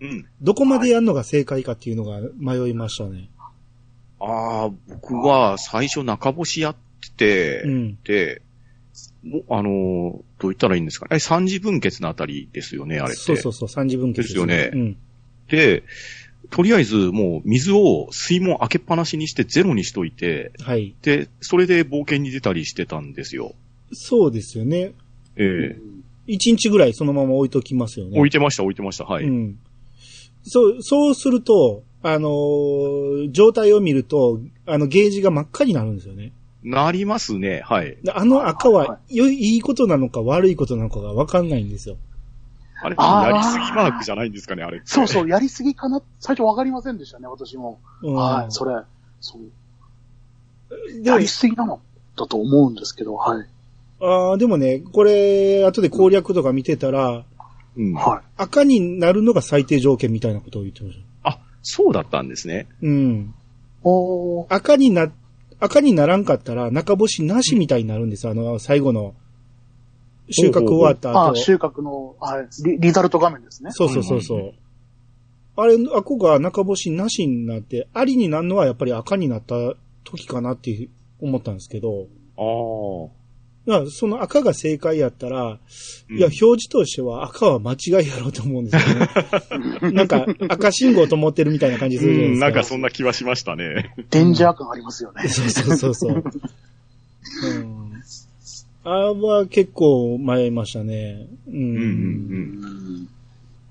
[0.00, 0.26] うん。
[0.42, 3.30] どこまでやるのが正解かっていうのが迷いましたね。
[4.20, 7.98] ああ、僕は最初中星やってて、うん。
[8.04, 8.42] で、
[9.24, 11.18] もあのー、どう言ったらいいんですかね。
[11.18, 13.20] 三次分結のあたりですよね、あれって。
[13.20, 14.96] そうそうそう、三次分割ですよねうん。
[15.48, 15.82] で、
[16.50, 20.94] とりあえずもう水を水門開けっぱなしにしてゼロにしといて、はい。
[21.02, 23.54] で、それで冒険に出たりしてたんですよ。
[23.92, 24.92] そうですよね。
[25.36, 25.78] ええ
[26.28, 28.18] 一日ぐらいそのまま置いときますよね。
[28.18, 29.04] 置いてました、置いてました。
[29.04, 29.24] はい。
[29.24, 29.58] うん。
[30.42, 36.32] そう、そうすると、あのー状態を見ると、あの、ゲージが真っ赤になるんですよね。
[36.62, 37.96] なりますね、はい。
[38.02, 41.96] であの赤はいはは、よいいいことなのか悪いことなのかがわかんないんですよ。
[42.82, 44.82] あれ、やりすぎマークじゃないんですかね、あれ。
[44.84, 47.78] そうそう、やりすぎかな最初わかりませんでしたね、私も。
[48.02, 48.74] うんはい、それ。
[49.20, 51.02] そう。
[51.02, 51.80] でやりすぎなの
[52.16, 53.46] だと思うんですけど、はい。
[54.00, 57.24] あーでもね、これ、後で攻略とか見てたら、
[57.76, 57.94] うん。
[57.94, 61.02] は赤になるのが最低条件みたいなことを言ってましあ、
[61.68, 62.68] そうだったんですね。
[62.80, 62.86] た。
[62.86, 63.34] うん。
[63.34, 63.34] い。
[63.82, 64.54] おー。
[64.54, 65.10] 赤にな、
[65.58, 68.28] 赤にならんかったら中干しなしみたいになるんです。
[68.28, 69.14] あの、最後の、
[70.30, 71.32] 収穫終わった後。
[71.32, 73.70] あ、収穫の、はい、リリザルト画面ですね。
[73.72, 74.38] そうそうそうそう。
[74.38, 74.52] うんうん
[75.58, 79.54] あれ、あこが中干しなしになって、ありになるのはやっぱり赤になった
[80.04, 83.15] 時かなって思ったんですけど、ああ。
[83.66, 85.58] だからその赤が正解やったら、
[86.08, 89.90] うんいや、表示としては赤は間違いやろうと思うんですよね。
[89.92, 92.46] なんか赤信号と思ってるみたいな感じするじゃないうん、ですか。
[92.46, 93.92] なんかそんな気はしましたね。
[94.10, 95.28] デンジャー感ありますよね。
[95.28, 96.24] そうそうそうそう。
[97.44, 97.92] うん。
[98.84, 101.26] あは結構迷いましたね。
[101.48, 101.54] うん。
[101.54, 103.08] うんうんうん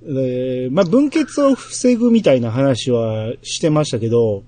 [0.05, 4.43] でまあ、分血を防ぐみたいな話はしてましたけど、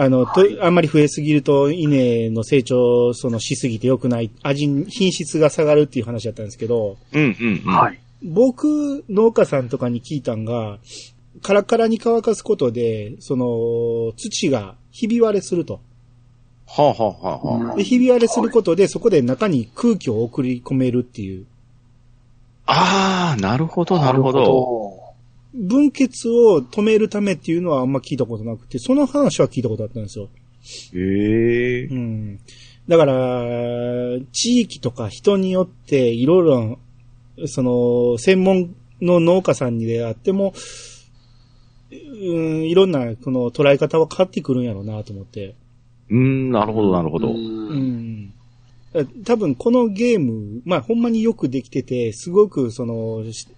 [0.00, 7.74] あの、とあんまり増えすぎると稲の成長そのしすぎて良くない、味、品質が下がるっていう話だったんですけど、うんうんうん。
[7.74, 7.98] はい。
[8.22, 10.78] 僕、農家さんとかに聞いたんが、
[11.42, 15.80] カラカラに乾かすことで、その、土がひび割れすると。
[16.68, 21.44] はあ、はあはあはあ、で、ひび割れすることで、そこで中に空気を送り込めるっていう。
[22.66, 24.97] ああ、なるほど、なるほど。
[25.58, 30.28] 分血を止めるためっていうのはあんま聞いたことなくて、その話は聞いたことあったんですよ。
[30.94, 31.94] へえう。
[31.94, 32.40] ん。
[32.86, 33.44] だから、
[34.32, 36.78] 地域とか人によっていろいろ、
[37.46, 40.54] その、専門の農家さんにであっても、
[41.90, 45.54] うん、いろんな、この捉え方は変わってくるんやろうなと思って。
[46.10, 47.28] うん、なるほど、なるほど。
[47.30, 47.32] う。
[47.32, 48.32] ん。
[49.24, 53.48] 多分このゲーム、まあほんまによくできてて、すごくその、し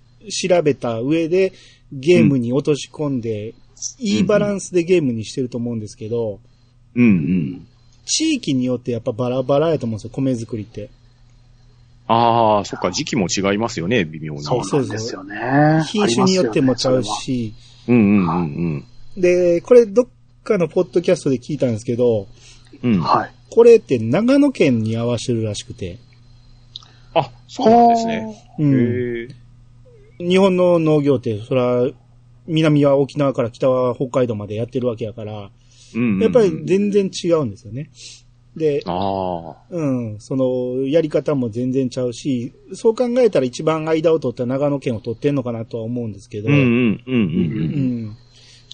[0.48, 1.52] 調べた上で
[1.92, 3.54] ゲームに落とし込んで、
[3.98, 6.40] いいバランスでゲームにしてると思うんですけど、
[6.94, 7.66] うんうん。
[8.04, 10.90] 地域によってやっぱバラバラやと思うんですよ、米作りって。
[12.06, 14.42] ああ、そっか、時期も違いますよね、微妙に。
[14.42, 15.84] そうなんですよね。
[15.86, 17.44] 品種によってもちゃうありますよね。
[17.44, 17.54] し、
[17.88, 18.40] うんうんう
[18.76, 18.84] ん
[19.16, 20.06] で、これどっ
[20.44, 22.26] かのポッドキャストで聞いたんですけど、
[22.82, 22.94] うん。
[22.94, 23.00] うん。
[23.00, 23.30] はい。
[23.50, 25.98] これって長野県に合わせてるらしくて、
[27.14, 28.44] あ、そうなんですね。
[28.58, 29.28] うん、へえ。
[30.20, 31.88] 日本の農業って、そら、
[32.46, 37.90] 南は沖縄から北は北海道までやってるわけやから、うんうんうんやっぱり全然違うんですよね。
[38.56, 38.82] で。
[39.70, 46.48] うん、その、やり方も全然ちゃうし、そう考えたら一番間を取った長野県を取ってんのかなとは思うんですけど、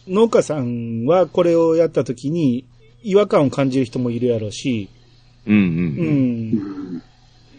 [0.09, 2.67] 農家さんはこれをやった時に
[3.03, 4.89] 違和感を感じる人もいるやろうし、
[5.47, 5.73] ううんうんうん。
[5.73, 5.83] う
[6.95, 7.03] んん。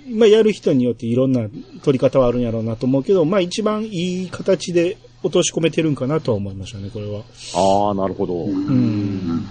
[0.10, 1.48] まあやる人によっていろんな
[1.84, 7.24] 取り方はあるんやろうなと思うけど、まあ一番いい形で落とし込めてるんかなとは思いましたね、これは。
[7.56, 8.34] ああ、なるほど。
[8.48, 9.48] ん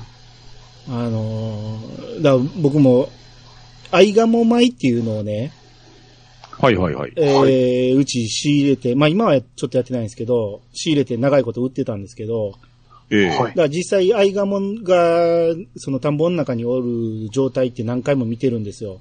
[0.89, 3.09] あのーだ僕も、
[3.91, 5.53] アイガモ米っていうのをね、
[6.59, 7.13] はいはいはい。
[7.17, 12.55] えーはうち仕入れて、まあ今はちょっとやってないんですけど、仕入れて長いこと売ってたんですけど、
[13.11, 13.29] ええ。
[13.29, 19.01] はいだから実際アイガモが、その田んぼの中におる状態って何回も見てるんですよ。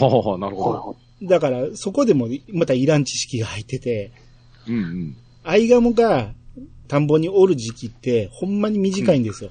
[0.00, 0.78] はあはあ、なるほど。
[0.78, 4.12] はだからそこでもまたいらん知識が入ってて、
[4.68, 5.16] うんうん。
[5.44, 6.32] アイガモが
[6.86, 9.50] 田んぼにおる時期ってほんまに短いんですよ。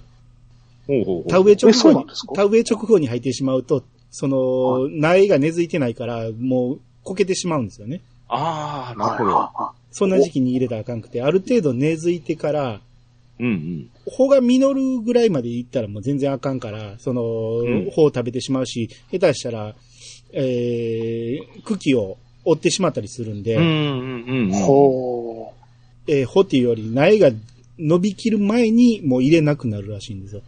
[0.88, 1.30] ほうほうほう。
[1.30, 2.06] 田植え直後に
[2.36, 8.02] 田植え直後に入ってしまうと、その、苗が根付いてないから、もう、こけてしまうんですよね。
[8.30, 8.98] ああ、い。
[8.98, 9.36] なるほど。
[9.36, 12.82] はそんな時期に入れたらあかんくて、ある程度根付いてから、
[13.40, 13.90] うんうん。
[14.06, 19.76] 穂が実るぐらいまでいったらもう全然あかんから、その、ん穂を食べてしまうし、下手したら、
[20.34, 24.54] えー、茎を折ってしまったりするんで、うんうんうんい。
[24.54, 24.66] うん。
[24.66, 25.54] ほ
[26.08, 27.32] えー穂っていうより苗が
[27.78, 30.42] 伸びきる前にもう入れなくなるらしいんですよ。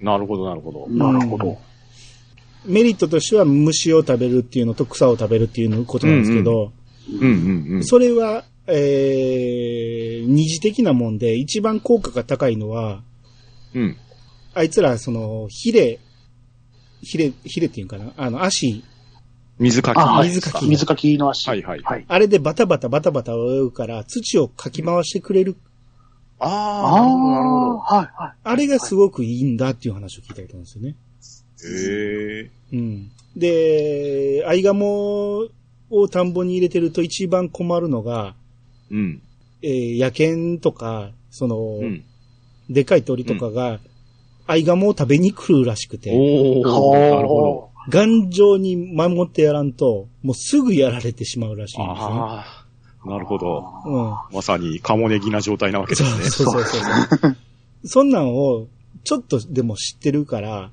[0.00, 0.96] なるほどなるほどう。。
[0.96, 1.58] なるほど。
[2.64, 6.72] メリットとしては虫を食べるっていうのと草を食べるっていうのことなんですけど、
[7.08, 7.84] うんうんうん。
[7.84, 13.02] それは、えー、二次的なもんで、一番効果が高いのは、
[13.74, 13.96] うん。
[14.54, 15.98] あいつら、その、ヒレ、
[17.02, 18.12] ヒレ、ヒレっていうかな？
[18.16, 18.84] あの、足、
[19.60, 19.98] 水かき。
[19.98, 20.28] あ、はい。
[20.28, 21.46] 水かき水かきの足。
[21.48, 22.04] はいはいはい。
[22.08, 25.56] あれでバタバタバタバタ泳ぐから、土をかき回してくれる。
[26.38, 28.32] あああ、なるほどはい、はい。
[28.42, 30.96] あれがすごくいいんだっていう話を聞いたことなんですよね。
[31.62, 32.50] へえ。
[32.72, 33.10] うん。
[33.36, 35.46] で、アイガモ
[35.90, 38.34] を田んぼに入れてると一番困るのが、
[38.90, 39.22] うん。
[39.62, 42.04] えー野犬とか、その、うん。
[42.70, 43.78] でかい鳥とかが、
[44.46, 47.69] アイガモを食べに来るらしくて、おほー、なるほど。
[47.88, 52.44] 頑丈に守ってやらんと、もうすぐやられてしまうらしいんですよね。
[53.06, 53.64] なるほど。
[53.86, 54.36] うん。
[54.36, 56.30] まさにカモネギな状態なわけでそうすね。
[56.30, 57.36] そうそうそう。
[57.84, 58.66] そんなんを、
[59.04, 60.70] ちょっとでも知ってるから、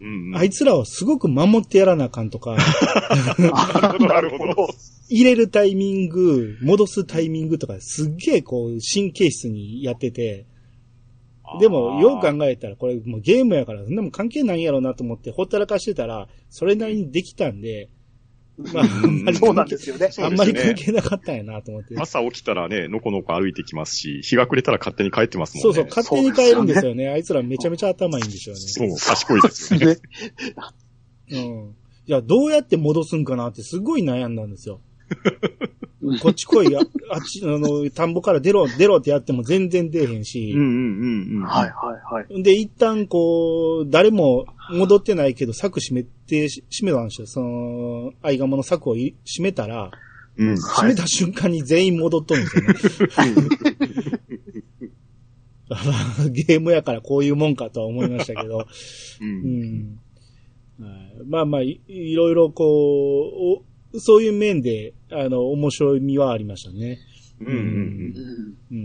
[0.00, 0.36] うんうん。
[0.36, 2.56] あいつらをすごく守ってやらなあかんとか、
[4.00, 4.68] なるほど。
[5.08, 10.44] 入れるタイミング、戻すタイミングとか、すっげえこう、神経質にやってて、
[11.58, 17.88] でも、よう考えたら、これもうゲームやから、そんなもん関係ないんやろうなと思って、ほったらかしてたら、それなりにできたんで、
[18.58, 20.10] まあ、あんまりそうなんですよね。
[20.18, 21.94] あんまり関係なかったんやなと思って。
[21.98, 25.62] 朝起きたらね、のこのこ歩いてきますし、日が暮れたら勝手に帰ってますもんね。
[25.62, 27.08] そうそう、勝手に変えるんですよね。
[27.08, 28.60] あいつらめちゃめちゃ頭いいんですよね。
[28.60, 29.86] そう、賢いですよね。
[29.96, 30.00] ね
[31.30, 31.76] うん。
[32.06, 34.80] いや、どうやって戻すんかなってすごい悩んだんですよ。
[36.20, 41.42] こっち来いや、あっち、あの、田んぼから出ろ、出ろってやっても全然出えへんしうん、うんうんうん。
[41.42, 42.42] はい、はい、はい。
[42.42, 47.26] で、一旦こう、誰も戻ってないけど、柵閉めて、し閉めたんですよ。
[47.28, 49.92] その、アイガモの柵をい閉めたら、
[50.36, 50.56] うん。
[50.56, 53.12] 閉めた瞬間に全員戻っとるんですよね。
[56.30, 58.66] ゲームやからこういうもんかとは思いましたけど。
[59.20, 59.24] う。
[59.24, 59.34] うん
[59.82, 59.98] ん。
[60.80, 62.66] はいまあまあい、いろいろこう、
[63.60, 66.98] おそういう面で、あの、面白みはありましたね。
[67.40, 67.64] うんうんうん。
[68.70, 68.78] うん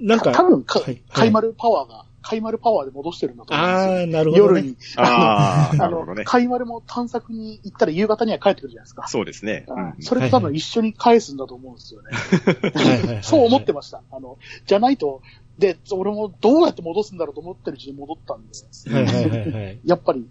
[0.00, 0.06] うん。
[0.06, 3.92] なんか、多分か、はいカイマルパワーが、カイマルパワーで戻してるんだと思うんですよ。
[3.92, 4.58] ああ、なるほど、ね。
[4.58, 4.76] 夜に。
[4.96, 6.18] ああ、あ なるほどね、。
[6.20, 9.06] のカイマルも探索に行ったら夕方には帰ってくるじゃないですか。
[9.08, 9.66] そうですね。
[9.68, 13.20] あうんそれと多分一緒に返すんだと思うんですよね。
[13.22, 14.02] そう思ってました。
[14.10, 15.20] あの、じゃないと、
[15.58, 18.52] で、俺もどうやって戻すんだろうと思ってるうちに戻ったんで、
[18.92, 19.80] はいはいはいはい。
[19.86, 20.26] やっぱり、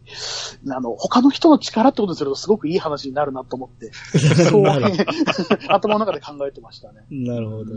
[0.70, 3.92] あの、他の人の力ってことにするとすごくいい話になるなと思って、
[4.50, 4.64] そう
[5.70, 7.06] 頭の中で考えてましたね。
[7.10, 7.74] なるほど。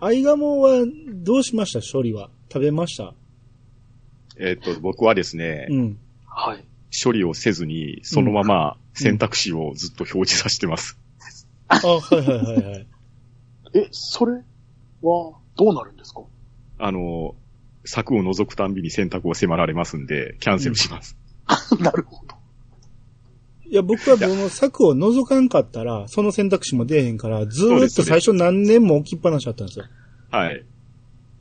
[0.00, 1.80] アイガモはどうしました？
[1.92, 2.30] 処理は。
[2.52, 3.14] 食べました？
[4.38, 5.98] えっと、僕はですねう、ん。
[6.24, 6.64] はい。
[7.02, 10.96] 処理をせずに、そのまま選択肢をずっと表示させてます。
[11.66, 12.86] あ、はいはいはいはい。
[13.74, 14.32] え、それ
[15.02, 16.22] は、どうなるんですか？
[16.78, 17.34] あの、
[17.84, 21.16] 柵を覗くたんびに選択を迫られますんで、キャンセルします。
[21.80, 22.34] なるほど。
[23.70, 29.84] いや、僕はこの策を覗かんかったら、その選択肢も出えへんから、ずーっと最初何年も置きっぱなしだったんですよ。
[30.30, 30.64] はい。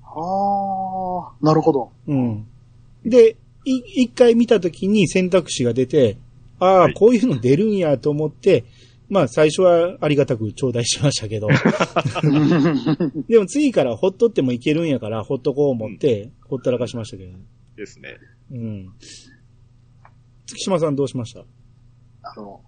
[0.04, 1.92] ああ、なるほど。
[2.08, 2.46] うん。
[3.06, 6.18] で、い一回見たときに選択肢が出て、
[6.60, 8.66] ああ、はいこういうの出るんやと思って、
[9.10, 11.48] まあ最初はありがたく頂戴しましたけど、
[13.30, 17.32] でも次からほっとってもいけるんやから、ほっとこう思って、ほったらかしましたけど、
[17.76, 18.18] ですね。
[18.52, 18.94] うん。
[20.46, 21.42] 月島さんどうしました？
[22.24, 22.62] あの、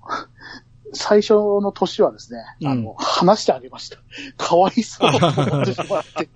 [0.94, 3.98] 最初の年はですね、あうんの、話してあげました。
[4.38, 6.30] かわいそうと思ってしまって。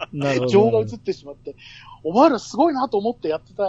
[0.50, 1.56] 情が映ってしまって、
[2.04, 3.64] お前らすごいなと思ってやってた、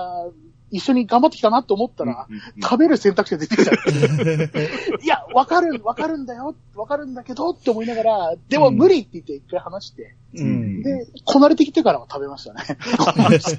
[0.74, 4.70] 一緒に頑張ってきたなと思ったら、うんうん食べる選択肢が出てきちゃって。
[5.04, 10.82] いや、わかる、わかるんだよ、わかるんだけどって思いながら、でも無理って言って一回話して、うん。
[10.82, 12.62] で、こなれてきてからは食べましたね。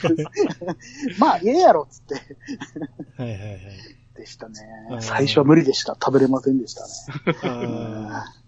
[1.19, 2.15] まあ、ええやろっつって、
[3.17, 3.59] はいはいはい。
[4.17, 4.55] でしたね。
[4.99, 5.93] 最初は無理でした。
[5.93, 6.89] 食べれませんでしたね。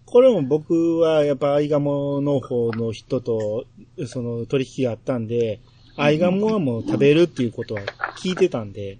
[0.06, 3.66] これも僕はやっぱアイガモの方の人と
[4.06, 5.60] その取引があったんで、
[5.98, 7.82] アイガモはもう食べるっていうことは
[8.16, 8.98] 聞いてたんで、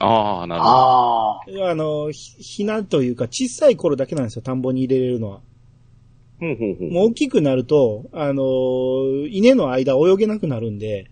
[0.00, 0.74] ああ、なるほど。
[0.74, 1.70] ああ。
[1.70, 5.40] あの、ひひなというか小さい頃だけなんですよ、田んぼに入れれるのは。
[6.40, 6.92] ほうほうほう。
[6.92, 11.10] もう大きくなると、あの、稲の間泳げなくなるんで、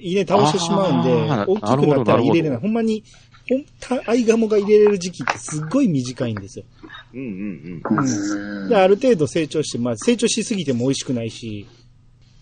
[0.00, 2.58] 稲倒してしまうんであ、ー大きくなったら入れれない。
[2.58, 3.04] ほんまに、
[3.48, 6.64] ほん、たアイガモが入れれる時期ってすっごい短いんですよ。
[7.14, 11.66] うんうんうんで、ある程度成長して、まあ成長しすぎても美味しくないし、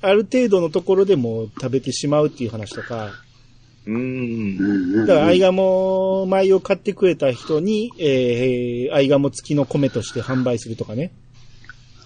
[0.07, 3.11] ある程度のところでもう食べてしまうっていう話とか、
[3.87, 3.95] うん。
[3.95, 5.07] うーん。
[5.07, 11.13] だからアイガモ米を買ってくれた人に、えー、アイガモ付きの米として販売するとかね。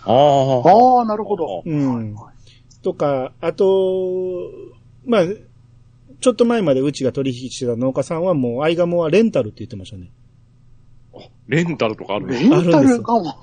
[0.05, 0.69] ああ。
[0.69, 1.63] ああ、なるほど。
[1.65, 2.17] うん。
[2.83, 4.51] とか、あと、
[5.05, 5.25] まあ、
[6.21, 10.11] ちょっと前までうちが取引してた農家さんはもうアイガモはレンタルって言ってましたね。
[11.49, 12.49] レンタルとかあるレね。
[12.49, 13.35] ンタルかも。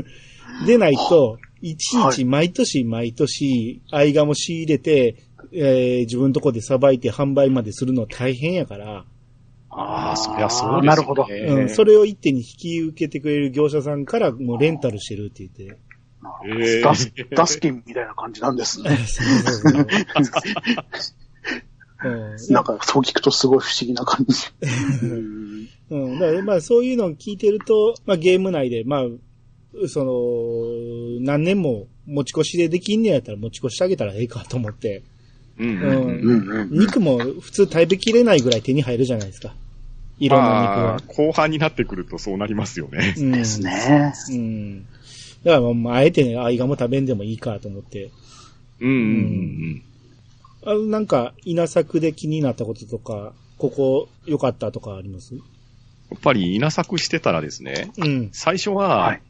[0.66, 5.16] でないと、いちいち毎年毎年、アイガモ仕入れて、
[5.52, 9.04] えー自分のとこでさばいて販売までするの大変やから、
[9.70, 10.86] ああ、そりゃそうですよね。
[10.88, 15.78] なるほどうん、それを一手に引き受けてくれる業者さんからもうレンタルしてるって言って。
[16.44, 18.96] ええダス、ダスキンみたいな感じなんですね。
[19.06, 19.26] そう
[19.60, 19.86] そうそう
[22.02, 24.46] うんなんか、そう聞くとすごい不思議な感じ。
[25.06, 26.18] うんうん。
[26.18, 29.02] だからまあそういうのを聞いてると、まあゲーム内で、まあ、
[29.88, 35.02] その、何年も持ち越しでできんねやったら持ち越してあげたらええかと思って、
[35.58, 36.46] うんうんううん。
[36.46, 39.54] んうん肉も普通食べきれないぐらい手に入るじゃないですか。
[40.18, 41.00] いろんな肉はまあ。
[41.06, 43.14] 後半になってくるとそうなりますよね。
[43.16, 43.60] うんです。
[43.60, 44.12] ね。
[44.30, 44.86] うん。
[45.44, 48.10] だからまあ、あえてね、アイガモ食べんでもいいかと思って。
[48.80, 49.82] うんうん
[50.62, 55.34] あなんか、稲作で気になったこととか、ここ良かったとかあります？
[55.34, 55.40] や
[56.16, 58.28] っぱり稲作してたらですね、うん。
[58.32, 59.22] 最初は、はい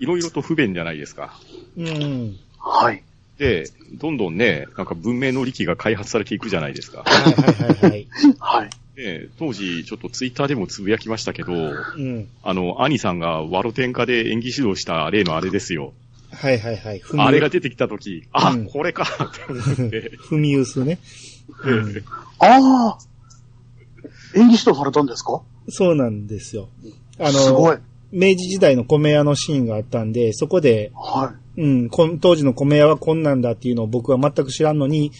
[0.00, 1.38] いろいろと不便じゃないですか。
[1.76, 2.36] うん。
[2.58, 3.02] はい。
[3.38, 7.02] で、どんどんね、なんか文明の利器が開発されていくじゃないですか。
[7.04, 8.08] はいはいはいはい。
[8.38, 8.70] はい。
[8.96, 12.28] で、当時ちょっとツイッターでもつぶやきましたけど、うん。
[12.42, 15.92] あの、兄さんがワロ天下で演技指導した例のあれですよ。
[16.32, 17.00] はいはいはい。
[17.00, 20.98] 踏みあれが出てきたとき、あ、うんこれか って思って、踏み薄ね。
[21.64, 22.04] うん
[22.38, 22.98] ああ
[24.34, 25.42] 演技指導されたんですか？
[25.68, 26.68] そうなんですよ。
[27.18, 27.76] あの、すごい。
[28.12, 35.12] 明治時代の米屋のシーンがあったんで、そこで、はうん、当時の米屋はこんなんだっていうのを僕は全く知らんのに、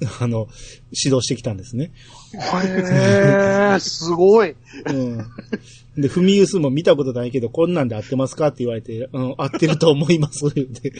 [0.20, 0.48] あの、
[0.90, 1.92] 指導してきたんですね。
[2.64, 2.66] い。
[2.66, 4.54] へえ、すごい。
[4.86, 5.18] うん。
[6.00, 10.92] で、踏み薄も見たことないけど、こんなんで合ってますかって言われて、うん、合ってると思います、言って。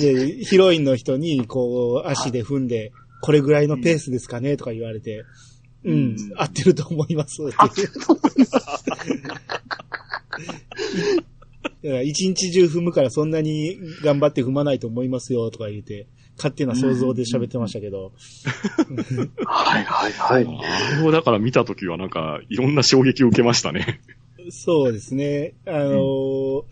[0.00, 2.92] で、ヒロインの人に、こう、足で踏んで、
[3.22, 5.24] これぐらいのペースですかねとか言われて、
[5.84, 7.42] うん、合ってると思います。
[7.42, 7.54] って
[11.84, 16.06] だから一日中踏むからそんなに頑張って踏まないと思いますよとか言って、
[16.36, 18.12] 勝手な想像で喋ってましたけど。
[19.46, 20.46] はいはいはい。
[20.46, 24.00] あれをだから見たときはなんか、いろんな衝撃を受けましたね。
[24.50, 25.54] そうですね。
[25.66, 26.64] あのー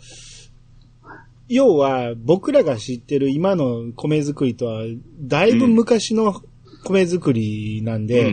[1.48, 4.84] 要は僕らが知ってる今の米作りとは、
[5.20, 6.42] だいぶ昔の
[6.84, 8.32] 米作りなんで。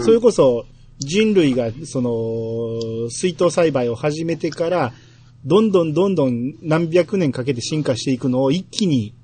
[0.00, 0.66] それこそ
[0.98, 4.92] 人類がその水筒栽培を始めてから、
[5.44, 9.14] どんどんどんどん何百年かけて進化していくのを一気に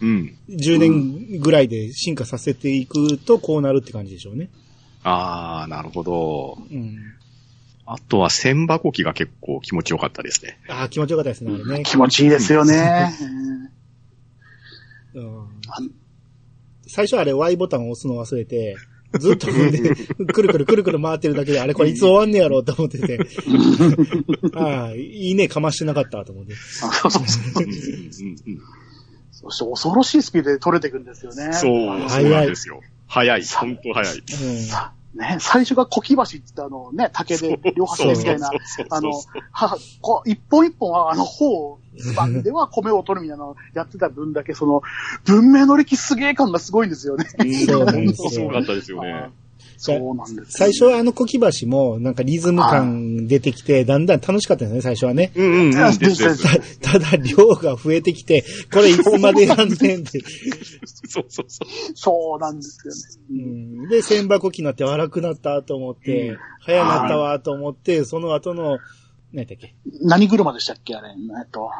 [0.00, 0.36] うん。
[0.48, 4.48] 10年ぐらいで進化させていくとこうなるって感じでしょうね。
[5.02, 6.58] ああ、なるほど。
[6.70, 6.98] うん。
[7.86, 10.58] あとは千箱機が結構気持ちよかったですね。
[10.68, 11.82] ああ、気持ちよかったですね、あれね。
[11.84, 13.12] 気持ちいいですよね。
[15.14, 15.34] うん
[15.66, 15.78] あ
[16.90, 18.76] 最初あれ Y ボタンを押すの忘れて、
[19.18, 23.18] ずっと踏んで、くるくるくるくる回ってるだけで、あれこれいつ終わんねやろうと思ってて。
[24.54, 26.54] ああ、いいね、かましてなかったと思って。
[26.54, 28.60] そうそうそううんうんうん
[29.32, 31.54] そして恐ろしいスピードで取れていくんですよね。
[31.54, 32.80] そう、早いそうなんですよ。
[33.06, 34.22] 早い、本当早い。
[35.14, 38.50] ね、最初が小木橋って言ってあのね、竹で両端みたいな
[38.90, 39.12] あの、
[39.50, 44.82] は、こう、一本一本はあの、方、ズバンでは米を取るみたいなのをやってた分だけ、その、
[45.24, 47.24] 文明の歴すげえ感がすごいんですよね。
[47.66, 49.30] そうなんですよすごかったですよね。
[49.76, 55.32] そうなんです、最初はあの小木橋もなんかリズム感出てきて、だんだん楽しかったですね、最初はね。
[55.34, 55.70] うんうんうん。
[55.70, 60.20] ですですですたただ量が増えてきて、これいつまでやんねんって。
[61.08, 61.68] そうそうそう。
[61.94, 62.92] そうなんですよ
[63.30, 63.42] うね。
[63.86, 68.78] ん、で、千箱機になって荒くなったと思って、うん早なったわと思って、その後の、
[69.32, 69.74] 何だっけ？
[70.02, 70.94] 何車でしたっけ？
[70.96, 71.08] あれ。
[71.10, 71.12] え
[71.46, 71.70] っと、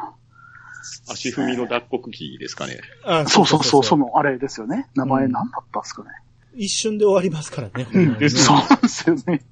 [1.09, 2.79] 足踏みの脱穀機ですかね。
[3.05, 4.87] あそうそうそう、その、あれですよね。
[4.95, 6.09] 名前うん何だったんですかね。
[6.55, 7.87] 一瞬で終わりますからね。
[7.93, 9.45] うん そうなんですよね。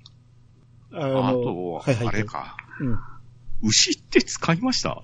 [0.92, 2.58] あのあと、はいはいあれか。
[2.82, 2.98] うん。
[3.62, 5.02] 牛って使いました？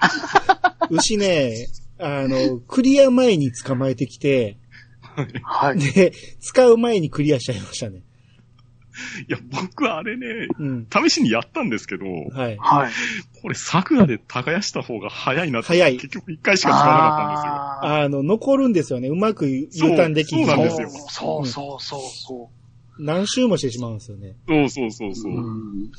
[0.90, 1.68] 牛ね、
[1.98, 4.58] あの、クリア前に捕まえてきて、
[5.44, 5.78] はい。
[5.78, 8.02] で、使う前にクリアしちゃいましたね。
[9.28, 10.86] いや、僕はあれね、うん。
[10.90, 12.56] 試しにやったんですけど、はい。
[12.58, 12.92] はい。
[13.40, 17.52] これ桜で耕した方が早いなって、早い結局一回しか使わなかったんですよ。
[17.54, 19.08] ああの、残るんですよね。
[19.08, 22.50] うまく U ターンできーそうなんですよそうそうそうそ
[22.98, 24.36] 何周もしてしまうんですよね。
[24.46, 25.36] そうそうそうそうう。
[25.36, 25.90] うん。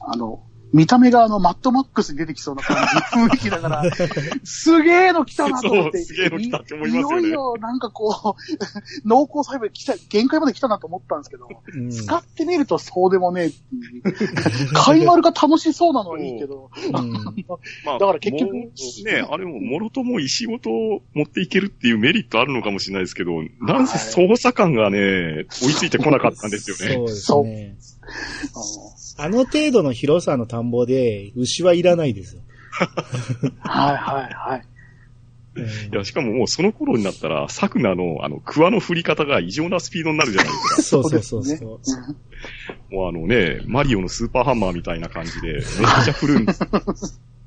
[0.00, 0.42] あの、
[0.72, 2.76] 見た目があの、マッドマックスに出てきそうな感
[3.12, 3.84] じの雰囲気だから、
[4.44, 5.98] すげえの来たなと思って。
[5.98, 8.42] そうすげえの来たって思いますよねいよいよ、なんかこう、
[9.06, 11.90] 濃厚細胞来た、限界まで来たなと思ったんですけど、うん。
[11.90, 14.72] 使ってみるとそうでもねえっていう。
[14.72, 17.12] 買い丸が楽しそうなのはいいけど、うん
[17.84, 18.70] まあ、だから結局ね、
[19.28, 20.70] あれも、もろとも石ごと
[21.14, 27.08] 持っていけるっていうメリットあるのかもしれないですけど、なんせ操作感がね、追いついてこなかったんですよね。
[27.08, 29.01] そうですね。
[29.18, 32.42] あの程度の広さの田んぼで、牛はいらないですよ。
[33.60, 34.66] はいはいはい。
[35.54, 40.80] うんいや、しかももうその頃になったら、サクナの、あの、クワの振り方が異常なスピードになるじゃないですか。
[40.82, 41.80] そうそうそうですそ
[42.90, 42.94] う。
[42.94, 45.62] もうあのね、マリオのスーパーハンマーみたいな感じで、めっ
[46.04, 46.62] ちゃ振るんです。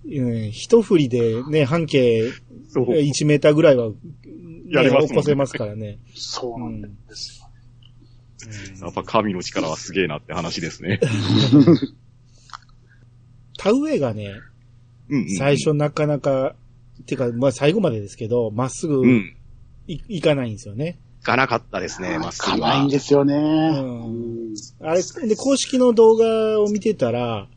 [0.08, 2.32] うん一振りでね、半径
[2.70, 2.86] そう。
[2.90, 3.96] 1メーターぐらいは、ね、
[4.70, 5.98] やれますね起こせますからね。
[6.14, 7.45] そうなんですよ。
[8.82, 11.00] やっぱ神の力はすげえなって話ですね。
[13.58, 14.34] 田植えがね、
[15.10, 15.36] うん、うん。
[15.38, 16.56] 最初なかなか、
[17.06, 19.36] てか、まあ最後までですけど、まっすぐうん。
[19.88, 20.98] い,、いかないんですよね。
[21.22, 22.90] いかなかったですね、まっすぐはかないん。
[22.90, 23.36] ですよね。
[23.36, 27.56] んうんあれ、で、公式の動画を見てたら、うん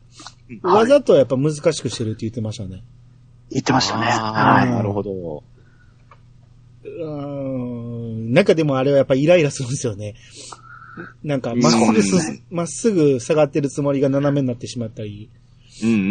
[0.63, 2.81] わざとやっぱ難しくしてるって言ってましたね。
[3.51, 4.07] 言ってましたね。
[4.09, 4.67] あはい。
[4.67, 5.43] ーなるほど。
[6.83, 7.05] うー
[8.29, 8.33] ん。
[8.33, 10.15] なんかでもあれはやっぱイライラするんですよね。
[11.23, 15.29] なんか、まっすぐそうす、まっすぐ下がってるつもりが斜めになってしまったり。
[15.83, 16.07] うんうんうんう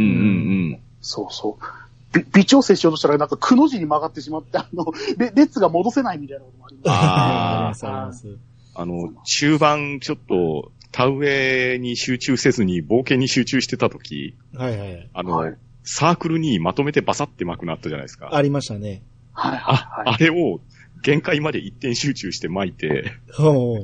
[0.74, 0.80] ん。
[1.01, 2.16] そうそう。
[2.18, 4.86] び微調整しようとしたら、なんか、くの字に曲がってしまって、あの、
[5.16, 6.89] れ列が戻せないみたいなこともあります。
[6.91, 8.39] あーありますあります。
[8.74, 15.11] あの、中盤ちょっと、田植えに集中せずに冒険に集中してた時、はいはいはい。
[15.12, 15.57] あの、はい
[15.91, 18.28] サークルにまとめてバサって巻くなったじゃないですか。
[18.34, 19.01] ありましたね。
[19.32, 20.14] はいあ、はいはい。
[20.16, 20.61] あれを
[21.03, 23.12] 限界まで一点集中して巻いて、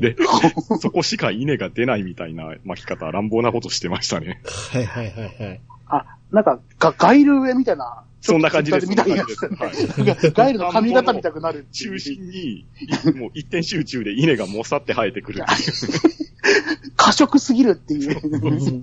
[0.00, 0.16] で、
[0.80, 4.40] そこしか稲が出ないみたいな巻き方、乱暴なことしてましたね。
[4.72, 5.60] はいはいはいはい。
[5.86, 8.04] あ、なんか、がガイル上みたいな。
[8.20, 8.86] そんな感じです。
[8.88, 9.08] みたい
[10.32, 12.66] ガイルの髪型みたくなる中心に、い
[13.14, 15.44] もう一点集中で稲がもさって生えてくる。
[16.96, 18.82] 過食すぎるっていう。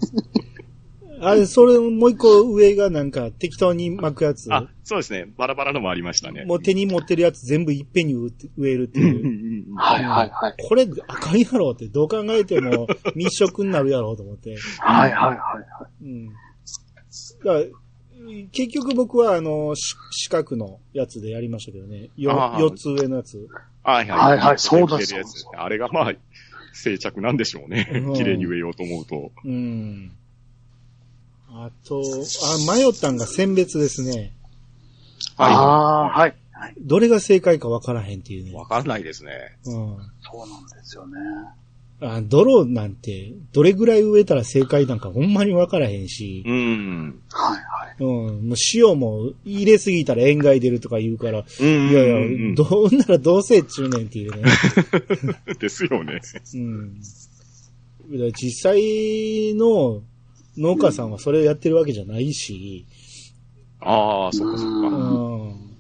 [1.22, 4.51] あれ、それ、もう一個上がなんか適当に巻くやつ。
[4.53, 5.28] あ、そうですね。
[5.38, 6.45] バラバラのもありましたね。
[6.45, 9.69] もう手に持ってるやつ全部いっぺんに植えるってうんうんいう。
[9.69, 10.55] うんはいはいはい。
[10.61, 14.55] これ、あかんやろって、どう考えても 密食になるやろうと思って。
[14.80, 16.03] はいはいはいはい。
[16.03, 16.30] うん。
[17.43, 17.78] だ
[18.51, 22.09] 結局僕は、あの、し四角のやつでやりましたけどね。
[22.17, 23.47] 四つ上のやつ。
[23.84, 24.19] はいはい。
[24.19, 25.22] はいはいそうだそう
[25.57, 26.13] あれがまあ、
[26.74, 28.13] 静着なんでしょうねうん。
[28.13, 29.32] 綺麗に植えようと思うと。
[29.43, 30.11] うん。
[31.53, 34.31] あと、あ、迷ったんが選別ですね。
[35.37, 36.35] ああ、はい。
[36.53, 36.75] はい。
[36.79, 38.53] どれが正解かわからへんっていうね。
[38.53, 39.31] わかんないですね。
[39.65, 39.71] うん。
[40.21, 41.17] そうなんですよね。
[42.03, 47.21] あ泥なんて、どれぐらい植えたら正解なんかほんまにわからへんし、うん。
[47.31, 47.95] はいはい。
[47.99, 51.89] うん、もう塩も入れすぎたら塩害出るとか言うから、うん。
[51.89, 54.43] いやいや、うんどうならどうせっちゅうねんっていうね。
[55.59, 56.21] ですよね。
[56.55, 56.99] うん。
[56.99, 60.01] だから実際の
[60.57, 62.85] 農家さんはそれをやってるわけじゃないし、
[63.79, 64.87] ああ、そっかそっうか。
[64.89, 65.71] ん。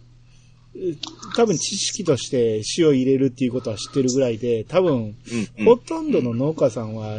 [1.35, 5.15] 多分知識として塩入れるっていうことは知ってるぐらいで、多分、うん
[5.59, 7.17] うんほとんどの農家さんは、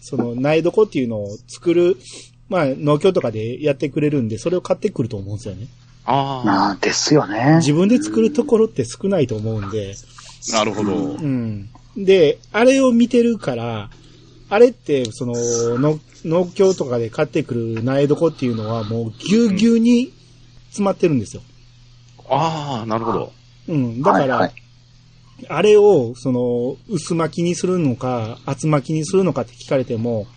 [0.00, 1.96] その苗床っていうのを作る、
[2.48, 5.66] まあ農協とかでやってくれるんで、それを買ってくると思うんですよね。
[6.06, 7.56] あああ、ですよね。
[7.56, 9.94] 自分で作るところって少ないと思うんで、
[10.52, 10.94] あ、なるほど。
[10.94, 11.70] うん。
[11.96, 13.90] で、あれを見てるから、
[14.50, 15.34] あれって、その、
[15.78, 20.12] の農協とかで買ってくる苗床っていうのはもうぎゅうぎゅうに
[20.68, 21.42] 詰まってるんですよ。
[22.28, 23.32] ああ、なるほど。
[23.68, 24.02] うん。
[24.02, 24.52] だから、はいはい
[25.48, 30.28] あれを、その、薄巻きにするのか、厚巻きにするのかって聞かれても、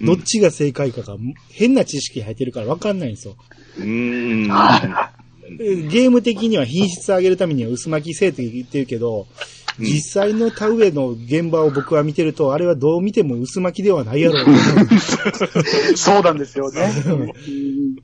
[0.00, 1.16] どっちが正解かが、
[1.50, 3.34] 変な知識入ってるから分かんないんですよ。
[3.76, 4.48] うーん。
[4.48, 5.10] は
[5.58, 14.46] ゲーム的には品質上げるためには薄巻きせえって言ってるけど、うん実際の田植えの現場を僕は見てると、あれはどう見ても薄巻きではないやろう。
[15.96, 16.90] そうなんですよね。
[17.06, 17.12] う
[17.50, 17.96] ん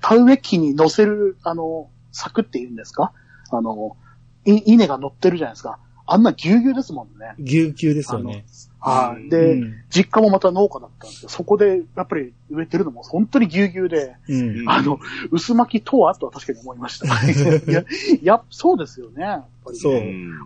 [0.00, 3.12] 田植え機に乗せる、あの、柵って言うんですか？
[3.50, 3.96] あの、
[4.44, 5.78] い稲が乗ってるじゃないですか。
[6.06, 7.34] あんなぎゅうぎゅうですもんね。
[7.40, 8.44] ぎゅうぎゅうですよね。
[8.86, 9.28] はい。
[9.28, 14.60] で、うん実家もまた農家だったんですけど、そこでやっぱり植えてるのも本当にぎゅうぎゅうで、うん。
[14.60, 14.98] うんあの、
[15.30, 16.14] 薄巻きとは？
[16.14, 17.06] とは確かに思いました。
[17.70, 17.84] いや、い
[18.22, 19.22] や、そうですよね。
[19.22, 20.38] やっぱりそううんうん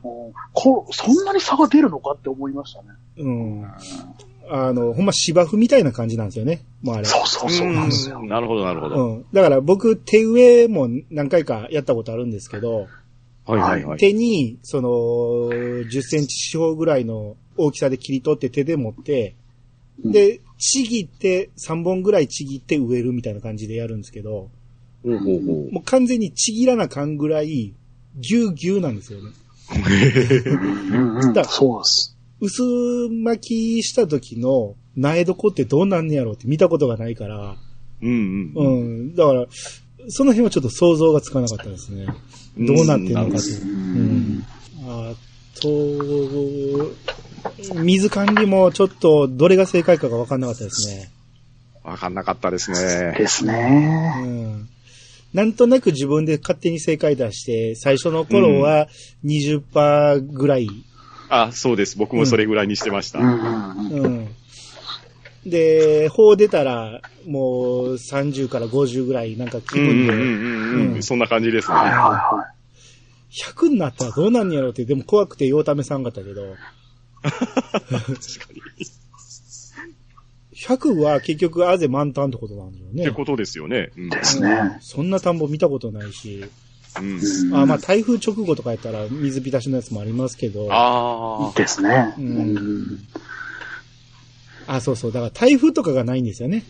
[0.53, 2.89] こそんなに差が出るのかって思いましたね。
[3.19, 3.67] うん。
[4.53, 6.63] あの、ほんま芝生みたいな感じなんですよね。
[6.83, 7.05] もうあれ。
[7.05, 8.19] そうそうそうなんですよ。
[8.21, 9.07] うんなるほど、なるほど。
[9.07, 9.25] うん。
[9.33, 12.89] だから僕、手植えも何回かやったことあるんですけど、
[13.51, 13.99] はいはいはい。
[13.99, 19.35] 手に、その、10センチ四方ぐらいの大きさで切り取って手で持って、
[20.05, 24.49] で、ちぎって、3本ぐらいちぎって植えるみたいな感じでやるんですけど。
[25.05, 27.75] もう完全にちぎらなかんぐらい、
[28.17, 29.31] ぎゅうぎゅうなんですよね。
[31.45, 32.17] そうです。
[32.41, 32.63] 薄
[33.11, 37.57] 巻きした時の苗床ってどうなんねやろうって見たことがないから、
[38.03, 38.61] うんう。
[38.61, 39.15] うんん。
[39.15, 39.47] だから、
[40.09, 42.07] その辺はちょっと想像がつかなかったですね。
[42.59, 43.45] どうなってるのかと。
[43.65, 44.45] うん。
[44.87, 45.15] あ
[45.61, 45.71] と、
[47.75, 51.11] 水管理もちょっとどれが正解かが分かんなかったですね。
[51.83, 53.15] わかんなかったですね。
[53.17, 54.23] ですうね。
[54.23, 54.69] ん。
[55.33, 58.89] なんとなく自分で勝手に正解出して、最初の頃は
[59.25, 60.69] 20%ぐらい。
[61.29, 61.97] あ、そうです。
[61.97, 63.21] 僕もそれぐらいにしてました。
[63.21, 64.29] うんうんうんうん。
[65.47, 71.03] で、法出たら、もう30から50ぐらいなんか気分で、うんうんうんうんうん。
[71.03, 71.77] そんな感じですね。
[71.77, 72.47] はいはいは
[73.31, 76.57] 100になったらどうなんねやろうって、でも怖くてようためさんかったけど、
[77.23, 78.07] 確か
[78.53, 78.63] に。
[80.55, 83.03] 100は結局あぜ満タンってことなんだよね。
[83.03, 83.91] ってことですよね。
[83.97, 84.11] うんい。
[84.11, 84.79] ですね。
[84.81, 86.45] そんな田んぼ見たことないし、
[86.99, 87.21] うん。
[87.21, 91.53] うんあまあ台風直後とかやったら水浸しのやつもありますけど、あああ。
[91.55, 92.15] ですね。
[92.19, 92.99] ううん
[94.79, 96.65] んそうそう、だから台風とかがないんですよね。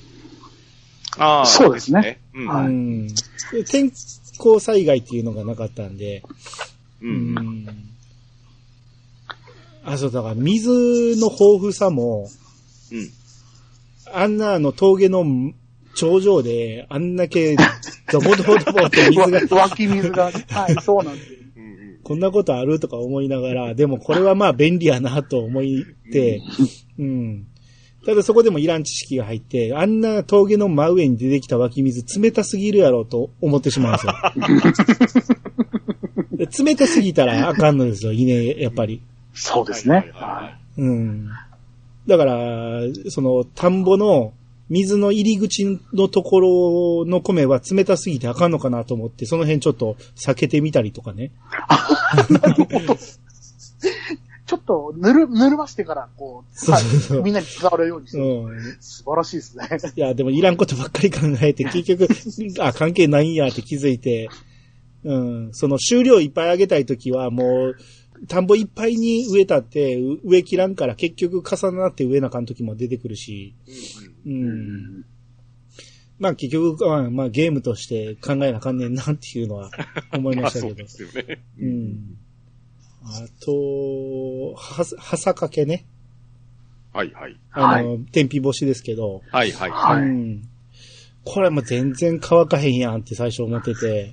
[1.18, 1.46] ああ。
[1.46, 2.20] そうですね。
[2.34, 2.46] うん。
[2.48, 3.09] はいうん。
[3.68, 3.92] 天
[4.38, 6.22] 候災害っていうのがなかったんで、
[7.03, 7.07] う。
[7.07, 7.66] うんん。
[9.84, 12.28] あ、そう、だから水の豊富さも、
[12.92, 13.11] うん。
[14.12, 15.24] あんなあの峠の
[15.94, 17.57] 頂上で、あんだけ、
[18.11, 21.38] ドボドボドボって水が、 わ湧き水が、はい、そうなんですよ。
[21.57, 22.80] うんうんこんなことある？
[22.80, 25.62] とか思いながら、でもこれはまあ便利やなと思っ
[26.11, 26.42] て、
[26.98, 27.46] うん。
[28.11, 34.14] ただそこでもいらん知識が入って、あんな峠の真上に出てきた湧き水冷たすぎるやろと思ってしまうんですよ。
[36.34, 39.00] で冷たすぎたらあかんのですよ、稲、やっぱり。
[39.32, 40.11] そうですね。
[40.76, 41.28] うん。
[42.08, 42.80] だから、
[43.11, 44.32] その、田んぼの
[44.68, 51.30] 水の入り口のところの米は冷たすぎてあかんのかなと思って、その辺ちょっと避けてみたりとかね。
[54.51, 58.76] ちょっと、ぬる、ぬるましてから、こう、そうそうそうはい、みんなに伝わるようにして、うん。
[58.80, 59.68] 素晴らしいですね。
[59.94, 62.09] いや、でもいらんことばっかり考えて、 結局、
[62.59, 64.28] あ、関係ないんやって気づいて、
[65.05, 67.76] うん、その収量いっぱいあげたいときはもう、
[68.26, 73.55] 田んぼいっぱいに植えたって、う植え切らんから結局重なって植えなあかんときも出てくるし、
[74.26, 75.05] うん。
[76.18, 79.70] まあ結局、まあまあゲームとして考えなあかんねんなっていうのは
[80.12, 80.74] 思いましたけど。
[80.82, 81.40] ですよね。
[81.61, 82.16] うん。
[83.03, 85.84] あと、は、はさかけね。
[86.92, 87.36] はいはい。
[87.53, 89.22] あの、天日干しですけど。
[89.30, 89.70] はいはい。
[89.70, 90.42] はいうん。
[91.24, 94.12] これもう全然乾かへんやんって最初思ってて。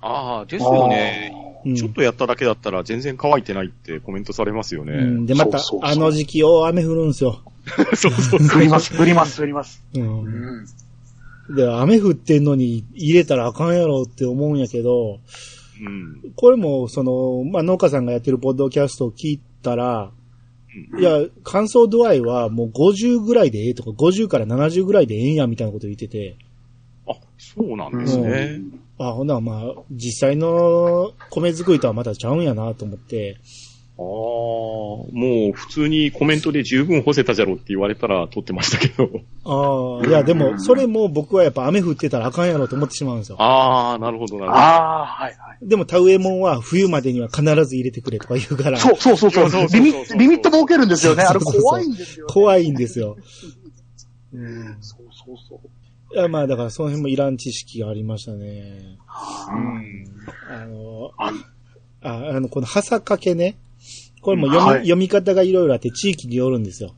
[0.00, 1.32] ああ、ですよね。
[1.66, 5.02] うん、ちょっとやっただけだったら全然乾いてないってコメントされますようね。
[5.02, 5.26] ん。
[5.26, 7.40] で、またそうそうそうあの時期大雨降るんすよ。
[7.96, 8.58] そうそうそう。
[8.58, 9.82] 降ります、降ります、降ります。
[9.94, 10.00] う。
[10.00, 10.66] うんん。
[11.50, 15.20] で、雨降ってんのに入れたらあかんやろって思うんやけど、
[15.80, 16.32] うん。
[16.36, 20.10] これも、その、まあ、農家さんがやってるポッドキャストを聞いたら、
[20.98, 26.36] いや、乾燥度合いはもう50ぐらいでええとか、50から70ぐらいでええんやみたいなこと言ってて、
[27.06, 28.60] あ、そうなんですね。
[28.98, 33.36] あ、ほんならまあ、実際の米作りとはまたちゃうんやなと思って、
[33.96, 35.06] ああ、も
[35.50, 39.08] う普通にコメントで十分干せたじゃろって言われたら撮ってましたけど。
[39.44, 43.36] ああ、いやでも、それも僕はやっぱ雨降ってたらあかんやろと思ってしまうんですよ。
[43.40, 44.62] ああ、なるほど、なるほど。
[44.62, 45.68] ああ、はいはい。
[45.68, 49.50] でも、田植えもんは冬までには必ず入れてくれとか言うから、そうそうそうそう。
[49.50, 51.22] そうそうそうリミット、リミット設けるんですよね。
[51.22, 52.32] あれそうそうそう怖いんですよ、ね。
[52.32, 53.16] 怖いんですよ。
[54.34, 54.76] うん。
[54.80, 55.68] そうそうそう。
[56.14, 58.98] いや、まあだからその辺もいらん知識がありましたね。
[59.48, 60.06] うん。
[60.48, 61.32] あの、あ
[62.02, 63.56] ああの、このはさかけね。
[64.24, 66.94] これも読み,、はい読み方がいろいろあって地域によるんですよ。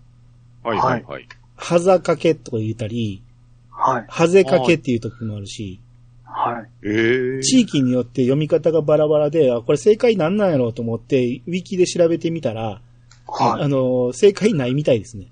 [0.63, 1.29] はいはいはい。
[1.57, 3.23] はざかけとか言ったり、
[3.71, 4.05] はい。
[4.09, 5.81] はぜかけっていう時もあるし、
[6.25, 6.69] はい。
[6.87, 12.81] ええ地域によって読み方がバラバラで、あ、これ正解なんなんやろうと思って、ウィキで調べてみたら、
[13.27, 13.63] はい。
[13.63, 15.27] あの、正解ないみたいですね。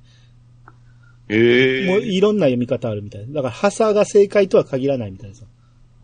[1.28, 3.32] ええもういろんな読み方あるみたい。
[3.32, 5.48] だから、はさが正解とは限らないみたいですよ。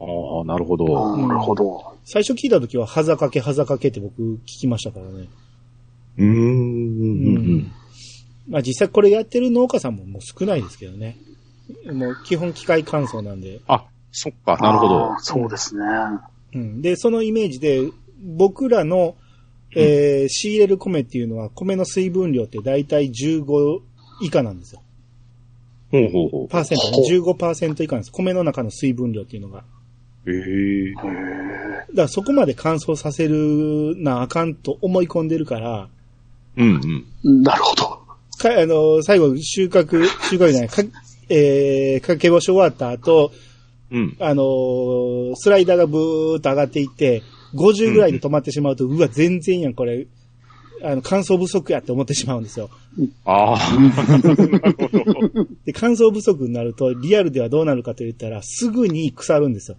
[0.01, 0.85] ああ、なるほあど。
[0.85, 1.85] ーなるほど。
[2.05, 5.29] 最初聞いた時は、はざかけ、はざかけって僕聞きましたからね。
[6.25, 7.37] うん。
[7.37, 7.73] うん。
[8.49, 9.97] まあ実際これやってる農家さん。
[9.97, 11.17] ももう少ないですけどね。
[11.93, 13.41] もう基本機械乾燥なん。
[13.41, 13.61] で。
[13.67, 15.15] あ、そっか、なるほど。
[15.21, 15.85] そうですね。
[16.55, 16.83] うん。
[16.83, 17.89] で、そのイメージで、
[18.23, 19.17] 僕らの、
[19.77, 23.81] えー仕入れる米っていうのは、米の水分量って大体15
[24.21, 24.59] 以下なん。
[24.59, 24.83] ですよ。
[25.93, 26.49] ほうほうほう。
[26.49, 27.19] パーセントね。
[27.19, 28.03] 15%以下なん。
[28.03, 28.13] です。
[28.13, 29.65] 米の中の水分量っていうのが。
[30.27, 34.55] ええだからそこまで乾燥させるなあかん。
[34.55, 35.29] と思い込ん。
[35.29, 35.89] でるから、
[36.61, 37.43] うんうん。
[37.43, 38.01] なるほど。
[38.41, 40.83] か、あの、最後収穫、収穫じゃない、か、
[41.29, 43.33] えー、かけ干し終わった後、
[43.93, 44.17] うん。
[44.21, 47.23] あのースライダーがブーっと上がっていって、
[47.55, 50.07] 50ぐらいで止まってしまうと、うわ、全然やん、これ、
[50.83, 52.71] あの、乾燥不足やって思ってしまうんですよ。
[53.25, 55.45] ああ、なるほど。
[55.67, 59.77] で、乾燥不足になると、リアルではどうなるかと言ったら、すぐに腐るんですよ。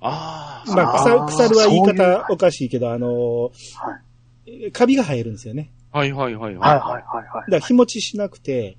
[0.00, 4.05] ああ、まあ、腐る、腐るは言い方おかしいけど、あのはい。
[4.46, 5.72] ーカビが生えるんですよね。
[5.92, 7.22] はいはいはいはいはいははいはい。
[7.22, 8.76] だから日持ちしなくて、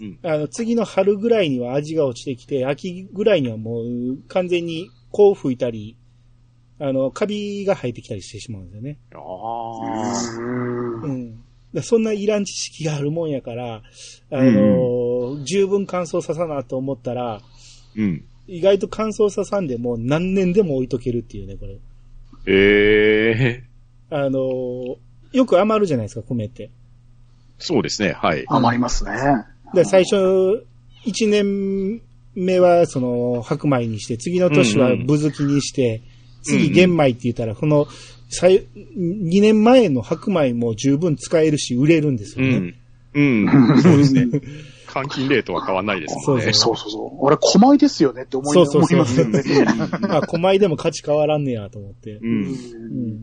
[0.00, 5.96] うんあの、次の春ぐらいには味が落ちてきて、秋ぐらいにはもう完全にこう吹いたり、
[6.80, 8.90] あの、カビが生えてきたりしてしまうんですよね。
[8.90, 8.96] い。
[9.14, 9.22] あう
[11.02, 11.06] あ。
[11.06, 11.82] うん。
[11.82, 13.82] そんないらん知識があるもんやから、
[14.30, 17.40] あのー十分乾燥ささなと思ったら、
[17.96, 18.24] うん。
[18.46, 21.78] 意外と乾燥ささんでも何年でも置いとけるっていうね、これ。
[22.46, 23.64] ええ
[24.10, 24.96] あのー
[25.32, 26.70] よく余るじゃないですか、米って。
[27.58, 28.44] そうですね、はい。
[28.48, 29.12] 余りますね。
[29.74, 30.66] で最初、
[31.04, 32.00] 一年
[32.34, 36.00] 目はその白米にして、次の年はぶづきにして、
[36.42, 37.88] 次玄米って言ったら、この、
[38.30, 42.74] 最、2年前の白米も十分使えるし、売れるんですよね。
[43.14, 43.44] うん。
[43.44, 43.82] うん。
[43.82, 44.28] そうですね。
[44.88, 46.52] 換金レートは変わんないですもんね。
[46.52, 47.10] そうそうそう。
[47.20, 49.42] 俺、狛江ですよねって思いそうそうそうますよね。
[50.08, 52.12] あ、小米でも価値変わらんねやと思って。
[52.14, 52.20] う。
[52.22, 52.40] うん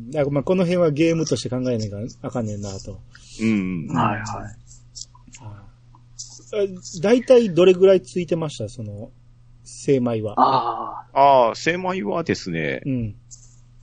[0.07, 0.11] ん。
[0.11, 2.99] だからまあこの辺はゲームとして考えなきゃあかんねんなと。
[3.41, 3.87] うん。
[3.87, 4.25] はいはい。
[5.41, 5.65] あ
[7.01, 9.11] 大体どれぐらいついてましたその、
[9.63, 10.35] 精米は？
[10.37, 13.15] あああ、精米はですねう、ん。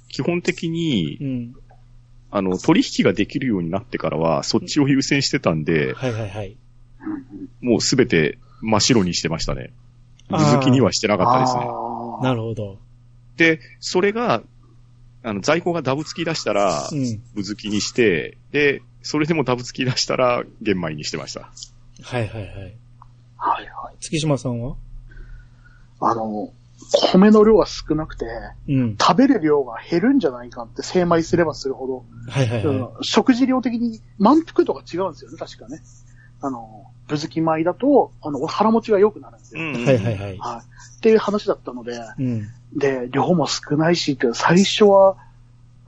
[0.08, 1.54] 基本的にう、ん。
[2.34, 6.56] あの、取引ができるようになってからは、そっちを優先してたんで、はいはいはい。
[7.60, 9.72] もうすべて真っ白にしてましたね。
[10.28, 11.64] あー水付きにはしてなかったですね。
[12.22, 12.78] なるほど。
[13.36, 14.42] で、それが、
[15.24, 17.22] あの、在庫がダブつき出したらう、ん。
[17.34, 21.50] ぶ付きにして、で、それでもダブつき出したら、玄米にしてました。
[22.02, 22.48] はいはいはい。
[22.48, 22.66] はい
[23.36, 23.96] はい。
[24.00, 24.76] 月島さんは？
[26.00, 26.52] あの、
[27.12, 28.26] 米の量が少なくて、
[28.68, 28.96] うん。
[28.96, 35.80] 食べる量が減るんじゃないかって精米すればするほど、はいはいは食事量的に満腹度が違うんですよね、確かね。
[36.42, 39.62] あの、ぶずき米だと、あの、腹持ちが良くなるんですよ。
[39.62, 39.84] んい。
[39.84, 40.38] はいはいはい。
[40.38, 40.96] はい。
[40.96, 42.48] っていう話だったので、うん。
[42.76, 45.16] で、量も少ないしって、最初は、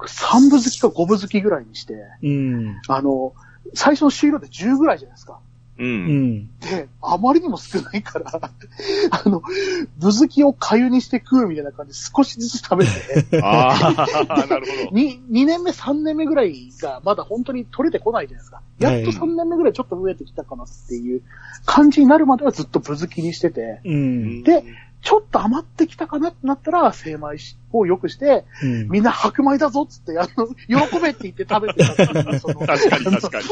[0.00, 2.80] 3部好きか5部好きぐらいにして、うん。
[2.88, 3.34] あの、
[3.74, 5.40] 最初の終了で10ぐらいじゃないですか。
[5.78, 5.84] う。
[5.84, 6.46] うんん。
[6.60, 8.30] で、あまりにも少ないから、
[9.10, 9.42] あの、
[9.98, 13.94] ぶずきをかゆにして食うみたいな感じで少しずつ食べて、あ
[14.28, 14.96] あ、 なるほど。
[14.96, 18.60] 2, 2年目、3年目ぐらいがまだ本当に取れてこないじゃないですか。
[18.78, 21.22] やっと3年目ぐらいちょっと増えてきたかなっていう
[21.64, 24.42] 感じになるまではずっとぶずきにしてて、うん。
[24.42, 24.64] で
[25.04, 27.36] ちょっと余ってきたかなってなったら、精米
[27.72, 28.88] を良くして、うん。
[28.88, 33.44] みんな白米だぞっつって、あの、 喜べって言って食べてたっていうその確かに確かに。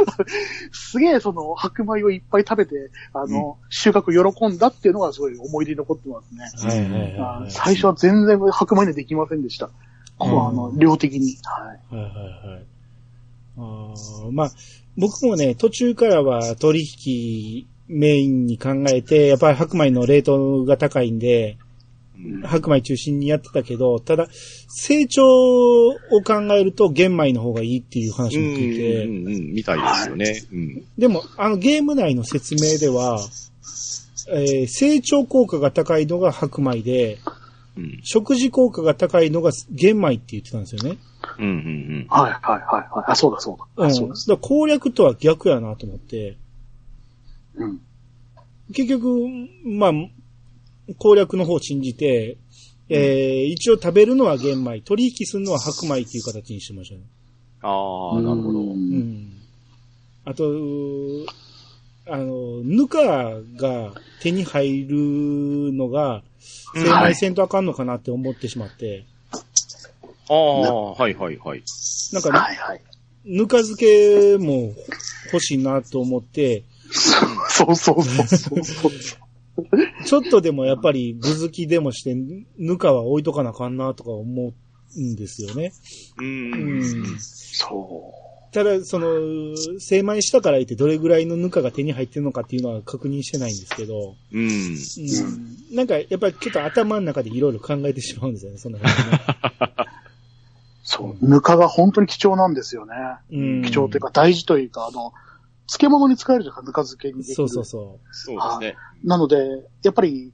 [0.73, 6.51] すげえその白米をいっぱい食べて、あの、収穫喜んだっていうのがすごい思い出に残ってますね。
[6.71, 7.51] はいはいはいあはい。
[7.51, 9.69] 最初は全然白米にはできませんでした。
[10.17, 11.37] こうあの、量的に。
[11.45, 11.95] はい。
[11.95, 12.65] はいはいはい。
[13.59, 14.53] あーまあ、
[14.97, 21.59] 僕もね、途中からは取引メインに考えて、やっぱり白米の冷凍が高いんで、
[22.25, 24.29] うん白米中心にやってたけど、ただ、
[24.69, 30.43] 成長を考えると玄米の方がいいっていう話も聞いて、うんうんうん、みたいですよね。
[30.53, 30.85] うん。
[30.97, 33.19] でも、あのゲーム内の説明では、
[34.29, 37.19] えー成長効果が高いのが白米で、
[37.77, 38.01] うん。
[38.05, 40.99] 食事効果が高いのが玄米って言ってたんですよね。
[41.39, 43.05] うんうんはいはいはいはい。
[43.09, 43.65] あ、そうだそうだ。
[43.77, 43.85] うん。
[43.87, 44.31] あだかそうです。
[44.31, 46.37] ら攻略とは逆やなと思って、
[47.55, 47.81] うん。
[48.73, 49.27] 結局、
[49.65, 49.93] まあ、
[50.99, 52.39] 攻略の方を信じて、
[52.89, 57.03] えー一応食べるのは玄米、取引するのは白米っていう形にしてましたね。
[57.63, 58.61] ああ、なるほど。
[58.61, 59.33] ううんん。
[60.25, 60.45] あと、
[62.07, 66.23] あの、ぬかが手に入るのが、
[66.75, 69.05] 精米せんとあかんのかなって思ってしまって、
[70.29, 71.63] ああ、はいはいはい。
[72.13, 72.81] なんか、はいはい。
[73.25, 74.75] ぬか漬けも
[75.33, 76.65] 欲しいなと思って、
[77.53, 78.93] そうそうそうそうそう。
[80.05, 82.17] ちょっとでもやっぱりぶづきでもして、
[82.59, 84.53] ぬかは置いとかなあかんなとか思
[84.97, 85.73] うんですよね。
[86.19, 86.23] う。
[86.23, 87.19] うんん。
[87.19, 88.15] そ
[88.53, 94.43] ただ、その、精米したから言ってどれぐらいのぬかが手に入ってるのかっていうのは確認してないんですけど、うん。
[94.43, 95.77] うん。
[95.77, 99.21] なんか、やっぱりちょっと頭の中でいろいろ考えてしまうんですよね、そんな感じね。
[99.59, 99.87] う。
[100.83, 101.27] そう。
[101.27, 102.95] ぬかが本当に貴重なんですよね。
[103.33, 103.63] うん。
[103.63, 105.15] 貴重というか大事というか、あの、
[105.67, 107.35] 漬物に使えるじゃん、ぬか漬けにできる。
[107.35, 108.77] そうそうそそうですね。
[109.05, 109.37] なので、
[109.83, 110.33] やっぱり、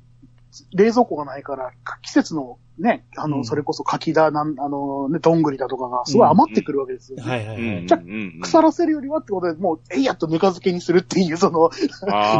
[0.75, 1.73] 冷蔵庫がないから、
[2.03, 7.29] 季節のね、あの、うんそれこそ柿だ、なん、あの、ね、どんぐりだとかがすごい余ってくるわけですよ、う。
[7.29, 7.87] はいはいはい。
[7.87, 11.71] じゃあうん腐らせるよりはってことで、もう、えいやっとぬか漬けにするっていう、その、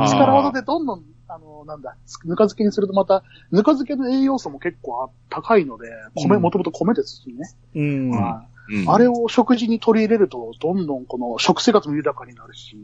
[0.07, 7.51] 力技でどんどん、あの、なんだ、ぬか漬けにするとまた、ぬか漬けの栄養素も結構高いので、米、うんもともと米ですしね。
[7.75, 8.11] うん。
[8.11, 12.77] ははいうんあれを食事に取り入れると、どんどんこの食生活も豊かになるし、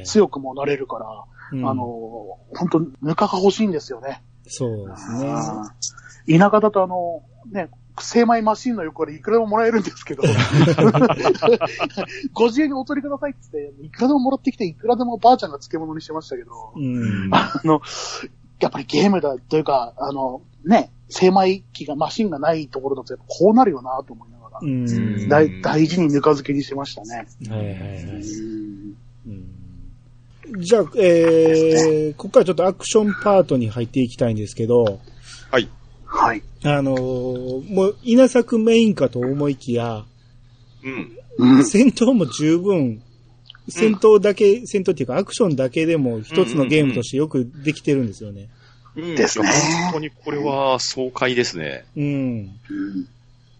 [0.00, 0.04] い。
[0.04, 1.24] 強くもなれるから、
[1.58, 1.84] うんあの、
[2.54, 4.22] 本当ぬかが欲しいんですよね。
[4.46, 5.34] そうですね。
[6.38, 10.22] 田舎だとあの、ね、精米マシンの横でいくらでももらえるんですけど、
[12.32, 17.30] ご自由にお取りくださいって言って、いくらでももらってきて、いくらでもばあちゃんが漬物にしてましたけど、うん。
[17.32, 17.80] あの、
[18.60, 25.28] やっぱりゲームだというか、あの、ね、精米機が、マシンがないところだと、こうなるよなと思いながら、うん。
[25.28, 27.26] 大大事にぬか漬けにしてましたね。
[27.48, 27.80] はいはいはい。
[27.86, 28.96] うん
[29.26, 29.60] うん
[30.58, 34.98] じゃあ、えー、ここからちょっとアクションパートに入っていきたいんですけど、
[35.50, 35.68] はい。
[36.04, 36.42] はい。
[36.64, 40.04] あのーもう稲作メインかと思いきや、
[40.82, 41.16] うん。
[41.38, 41.64] うん。
[41.64, 43.00] 戦闘も十分、
[43.68, 48.48] 戦闘だけ、戦闘っていうかアクションだけでも一つのゲームとしてよくできてるんですよね。
[48.96, 49.48] うんですね
[49.84, 51.84] 本当にこれは爽快ですね。
[51.96, 52.04] うん。
[52.04, 52.50] うん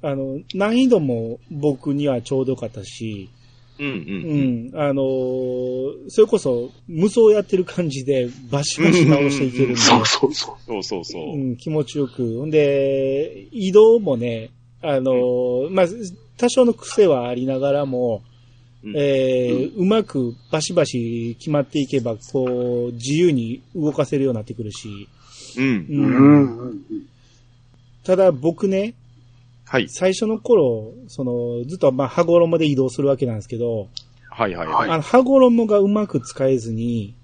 [0.02, 3.28] あの、難易度も僕にはちょうどよかったし、
[3.78, 3.90] うんう。
[3.90, 4.78] うんん。
[4.78, 10.56] あのーそれこそ無双やってる感じでバシバシ直していけるんで、そうそうそう。
[10.66, 11.22] そうそうそう。
[11.34, 12.22] うん、気持ちよく。
[12.22, 14.50] んで、移動もね、
[14.82, 15.86] あのーまあ、
[16.36, 18.22] 多少の癖はありながらも、
[18.82, 25.08] うんえーうまくバシバシ決まっていけば、こう、自由に動かせるようになってくるし、
[25.58, 25.64] うん。
[25.64, 26.82] ううんんうん
[28.04, 28.94] ただ僕ね、
[29.70, 29.88] はい。
[29.88, 33.86] 最初の頃、その、ずっとまあ、羽衣で移動するわけなんですけど、
[34.28, 34.90] はいはいははいい。
[34.90, 37.14] あの、羽衣がうまく使えずに、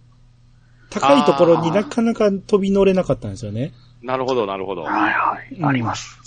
[0.88, 3.72] 高いところになかなか飛び乗れなかったんですよね。
[4.01, 4.82] なるほどなるほど。
[4.82, 5.59] はいはい。
[5.61, 6.20] あります。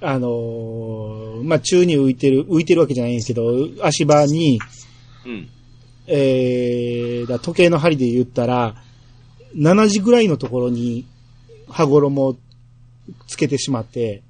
[0.00, 4.58] あのーまあ、宙に浮いてる、浮いてるわけじゃないんですけど、足場に、
[5.24, 5.48] うん。
[6.08, 8.74] えー、だ時計の針で言ったら、
[9.54, 11.06] 7時ぐらいのところに、
[11.68, 12.36] 羽衣を
[13.28, 14.24] つけてしまって。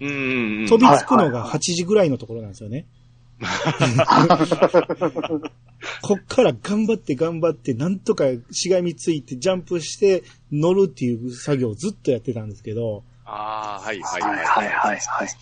[0.00, 2.86] 飛びつくのがはいはいはい8時ぐらいのところなんですよね。
[6.02, 14.46] こっから頑張って頑張って、なんとかしがみついてジャンプして乗るっていう作業をずっとやってたんですけど、ああ、はいはいはい。
[14.46, 15.00] はいはい。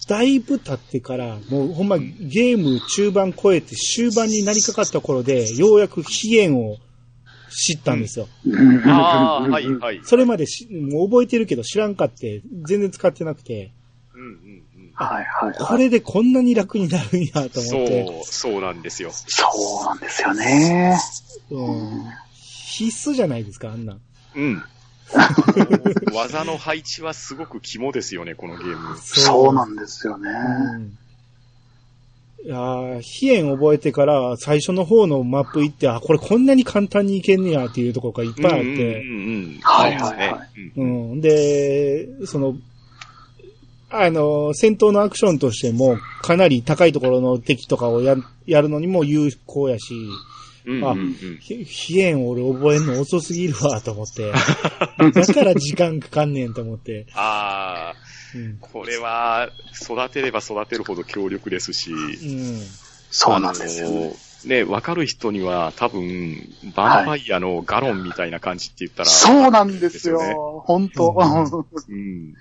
[0.08, 6.76] だいぶ経ってから、もうほんまゲーム中盤超えて終盤になりかかった頃で、ようやく飛燕を
[7.50, 8.28] 知ったんですよ。
[8.84, 10.00] ああ、はいはい。
[10.04, 13.72] それまでしもう覚えてるけど知らんかって、全然使ってなくて、
[14.98, 15.06] うん。
[15.06, 15.78] はいはいこはい。
[15.78, 19.10] れでこんなに楽になるんやと思って、そう、そうなんですよ。
[19.12, 19.46] そ
[19.82, 20.98] うなんですよね。
[21.50, 24.00] うん、必須じゃないですか、あんなん。
[24.34, 24.62] うん。
[26.14, 28.98] 技の配置はすごく肝ですよね、このゲーム。
[28.98, 30.30] そうなんですよね。
[30.30, 30.98] うん
[32.44, 39.60] いやー、飛燕覚えてから最初の方のマップ行って、あ、これこんなに簡単にいけんねやっていうところがいっぱいあって、うんうんうんうん。
[39.60, 40.84] はいはいはいそう
[41.16, 41.20] ん。
[41.20, 42.54] で、その、
[43.90, 48.16] あの、戦闘のアクションとしても、かなり高いところの敵とかをや
[48.46, 49.94] やるのにも有効やし、
[50.66, 51.38] うんうんうん。
[51.40, 54.30] ひ飛燕俺覚えんの遅すぎるわ、と思って。
[54.32, 57.06] だから時間かかんねんと思って。
[57.14, 58.58] ああ、うん。
[58.60, 59.48] これは、
[59.80, 62.62] 育てれば育てるほど強力ですし、うん。
[63.10, 64.12] そうなんですよね。
[64.44, 72.34] ね、わかる人には多分、ヴァンパイアのガロンみたいな感じって言ったら、そうなんですよ本当、うんうん。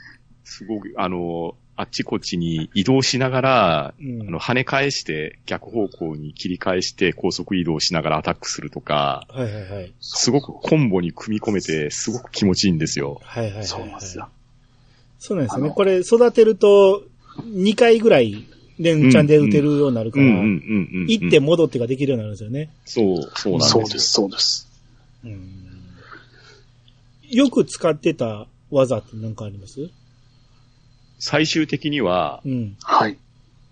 [0.47, 9.93] すごく、あの、あっちこっちに移動しながら、うんあの、跳ね返して、逆方向に切り返して、高速移動しながらアタックするとか、はいはいはい。
[9.99, 13.19] すごくコンボに組み込めて、すごく気持ちいいんですよ。
[13.23, 13.67] はいはいはいはい。
[13.67, 14.29] そうなんですよ。
[15.19, 15.71] そうなんですよね。
[15.71, 17.03] これ育てると、
[17.43, 18.45] 2回ぐらい
[18.79, 20.25] 連チャンで打てるようになるから。
[20.25, 22.69] 行って戻ってができるようになるんですよね。
[22.85, 23.85] そう、そうなんですよ。
[23.85, 24.67] そうです、そうです。
[25.25, 25.63] うん
[27.29, 29.89] よく使ってた技って何かあります？
[31.20, 32.78] 最終的には、うん。
[32.82, 33.18] はい。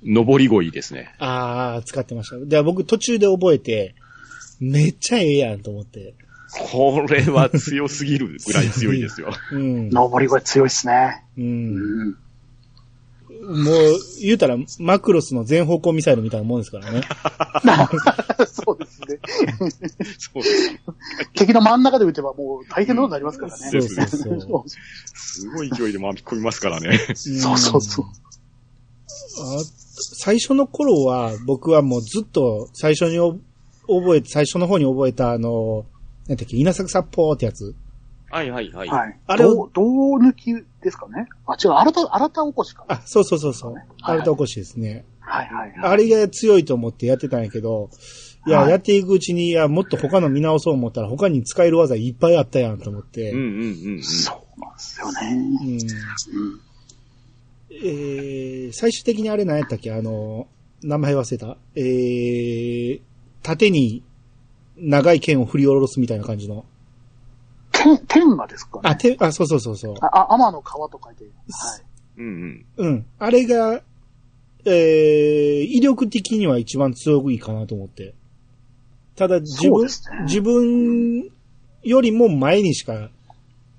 [0.04, 1.14] 登り鯉ですね。
[1.20, 2.38] ああ、使ってました。
[2.38, 3.96] で、僕途中で覚えて、
[4.60, 6.14] めっちゃええやんと思って。
[6.52, 9.34] これは強すぎるぐらい強いですよ。
[9.52, 9.90] うん。
[9.90, 11.24] 登り声強いですね。
[11.38, 11.42] う。
[11.42, 12.18] うんん。
[13.46, 17.02] もう、言うたら、マクロスの全方向ミサイルみたいなもんですからね。
[18.48, 19.20] そうですね。
[20.18, 20.80] そうです。
[21.34, 23.70] 敵の真ん中で撃てばもう大変なことになりますからね。
[23.72, 24.42] そうそうそう。
[24.42, 24.70] そう
[25.16, 26.98] すごい勢いで回り込みますからね。
[27.16, 28.06] そうそうそう。
[28.06, 29.64] あ
[30.18, 33.38] 最初の頃は、僕はもうずっと最初にお
[33.88, 35.86] 覚えて、最初の方に覚えたあの、
[36.28, 37.76] なんだっけ、稲作殺法ってやつ。
[38.36, 38.88] はいはいはい。
[38.90, 39.20] はい。
[39.28, 39.82] あれを銅
[40.20, 41.28] 銅抜きですかね？
[41.48, 42.84] あ、違う、新た、新た起こしか。
[42.90, 43.74] あ、そうそうそうそう。
[43.76, 45.06] はいアルタ起こしですね。
[45.22, 45.92] はいはいはい。
[45.92, 47.90] あれが強いと思ってやってたんやけど、
[48.46, 53.32] いや、はいやっていくうちに、いや、もっと他の見直そう思ったら他に使える技いっぱいあったやんと思って。
[53.32, 54.04] うんうんうんうん。
[54.04, 55.34] そうなんですようね。
[55.34, 55.80] んうん。
[57.72, 59.94] えー、最終的にあれ何やったっけ？
[59.94, 60.48] あの、
[60.84, 61.58] 名前忘れた。
[61.76, 63.02] えー、
[63.44, 64.04] 縦に
[64.78, 66.66] 長い剣を振り下ろすみたいな感じの。
[67.86, 68.90] 天、天がですかね。
[68.90, 69.94] あ、て、あ、そうそうそうそう。
[70.02, 71.26] あ、あ天の川と書いて。
[71.26, 71.32] はい。
[72.18, 72.88] うんうん。
[72.88, 73.06] うん。
[73.20, 73.82] あれが、
[74.66, 78.16] えー、威力的には一番強いかなと思って。
[79.16, 79.90] ただ自分、ね
[80.24, 81.30] 自分
[81.84, 83.12] よりも前にしか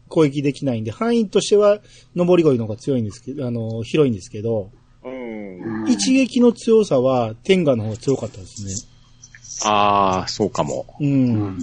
[0.09, 1.81] 攻撃できないんで、範囲としては、
[2.15, 4.71] 登り鯉の方が強いんですけど、あの、広いんですけど、
[5.03, 5.81] うん。
[5.81, 9.71] うん一撃の強さは天下の方が強かったですね。
[9.71, 10.85] ああ、そうかも。
[11.01, 11.09] うん。
[11.09, 11.59] うん。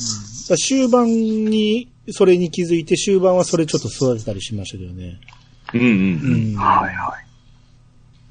[0.00, 5.20] だから終盤に、それに気づいて、終盤はそれちょっと育てたりしましたけどね。
[5.74, 6.52] うんうんううん。
[6.54, 6.56] ん。
[6.56, 7.26] はいはい。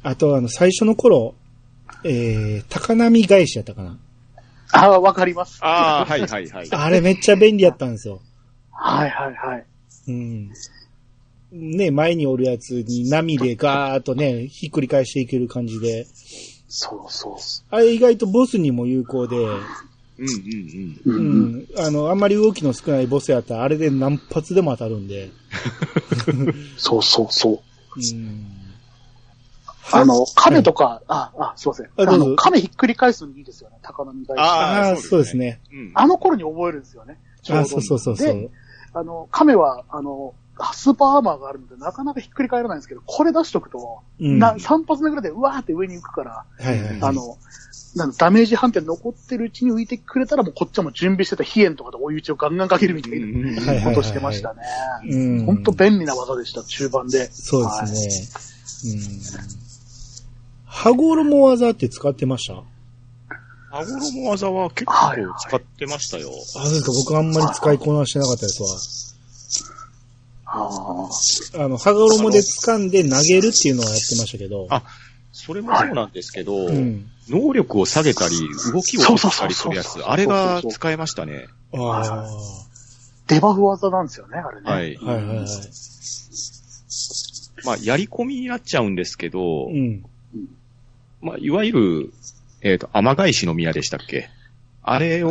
[0.04, 1.36] あと、あの、最初の頃、
[2.04, 3.98] えー、高波返しやったかな。
[4.72, 5.60] あわかります。
[5.62, 6.68] ああ、はいはいはい。
[6.72, 8.22] あれめっちゃ便利やったんですよ。
[8.72, 9.66] はいはいはい。
[10.08, 10.52] うん。
[11.52, 16.06] ね、前におるやつに波でガーッとね、ひっくり返していける感じで。
[16.68, 19.36] そうそうそあれ意外とボスにも有効で、
[20.20, 21.12] うんうんう。
[21.12, 21.56] ううん。
[21.60, 21.68] ん。
[21.78, 25.32] あの、あんまり動きの少ないボスやったら、あれで何発でも当たるんで。
[26.78, 27.60] そうそうそう。
[27.98, 28.46] うん。
[29.92, 31.90] あの、亀とか、あ、あ、すいません。
[31.96, 33.78] あの、亀ひっくり返すのにいいですよね。
[33.82, 34.40] 高波返し。
[34.40, 35.60] あああ、そうですねそうですね。
[35.72, 35.92] うん。
[35.96, 37.18] あの頃に覚えるんですよね。
[37.42, 38.52] ちょあどそうそうそうそで、う。
[38.94, 40.36] あの、亀は、あの、
[40.74, 44.40] スーパーアーマーがあるので、なかなかひっくり返らないんですけど、これ出しとくと、うん。
[44.40, 47.00] なは3発目ぐらいでうわーって上に浮くから、いはいはい。
[47.02, 47.38] あの、
[47.96, 54.62] なんダメージ判定残ってるうちに浮いてくれたら、もうこっちはもう準備してた飛炎とかで追い打ちをガンガンかけるみたいなことしてましたね。
[55.10, 55.46] うん。
[55.46, 57.32] 本当便利な技でした、中盤で。
[57.32, 58.94] そうですね。
[58.94, 59.00] うん。
[60.66, 62.64] 羽衣技って使ってました？
[63.72, 64.94] 羽衣技は結構
[65.40, 66.30] 使ってましたよ。
[66.30, 66.92] あ、そうですか。
[66.92, 68.70] 僕あんまり使いこなしてなかったですわ。
[70.46, 71.60] はい。
[71.60, 74.68] ああの、羽衣で掴んで投げるっていうのはやってましたけど。
[74.70, 74.84] あ
[75.32, 77.10] それもそうなんですけど、うん。
[77.30, 78.36] 能力を下げたり、
[78.74, 81.48] 動きを落としたりするやつ、あれが使えましたね。
[81.74, 82.28] ああ。
[82.28, 82.70] ー
[83.28, 84.72] デバフ技なんですよね、あれね。
[84.72, 84.96] はい。
[84.98, 85.48] はいはいはい。
[87.64, 90.04] まあ、やり込みになっちゃうんですけど、うん。
[91.22, 92.14] まあ、いわゆる、
[92.62, 94.30] えっ、と、雨返しの宮でしたっけ？
[94.82, 95.30] あれを、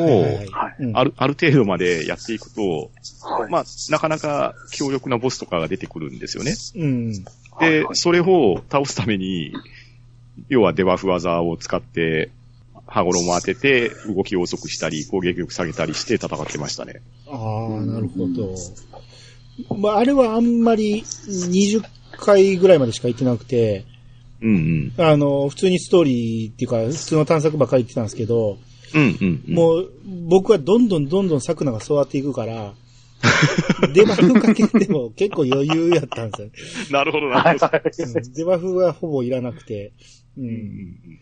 [0.94, 2.90] ある、ある程度までやっていくと、
[3.22, 3.50] はい。
[3.50, 6.54] まあ、なかなか強力なボスとかが出てくるんですよね。
[6.76, 7.12] うん。
[7.12, 7.20] で、
[7.50, 9.52] はいはいそれを倒すために、
[10.48, 12.30] 要はデバフ技を使って、
[12.86, 17.02] 羽衣を当てて、動きを遅くしたり、攻撃力下げたりして戦ってましたね。
[17.26, 18.54] ああ、なるほど。
[19.76, 21.82] まあ、あれはあんまり20
[22.12, 23.84] 回ぐらいまでしか行ってなくて、
[24.40, 25.04] うんうん。
[25.04, 28.58] あの、普通にストーリーっていうか、普通の探索ばっかり行ってたんですけど、
[28.94, 29.54] うんうん、うん。
[29.54, 29.90] もう、
[30.28, 32.72] 僕はどんどんどんどん桜が育っていくから、
[33.92, 36.50] デバフかけても結構余裕やったんですよ。
[36.90, 37.80] なるほど、なはいるほど。
[38.34, 39.92] デバフはほぼいらなくて。
[40.38, 40.42] う。
[40.42, 41.18] うんん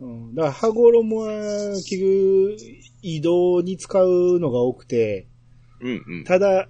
[0.00, 2.56] うん、だから、羽衣は、結局、
[3.02, 5.26] 移動に使うのが多くて、
[5.80, 6.24] うんうん。
[6.24, 6.68] ただ、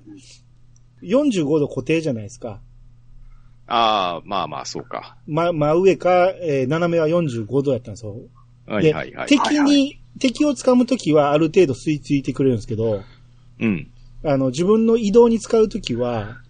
[1.03, 2.61] 45度固定じゃないですか。
[3.67, 5.17] ああ、まあまあ、そうか。
[5.27, 8.17] ま、真上か、えー斜めは45度やったんですよ。
[8.67, 9.29] はいはいはい。
[9.29, 13.03] 敵に、敵を掴むときはある程度吸い付いてくれるんですけど、
[13.61, 13.91] うん。
[14.25, 16.43] あの、自分の移動に使うときは、うん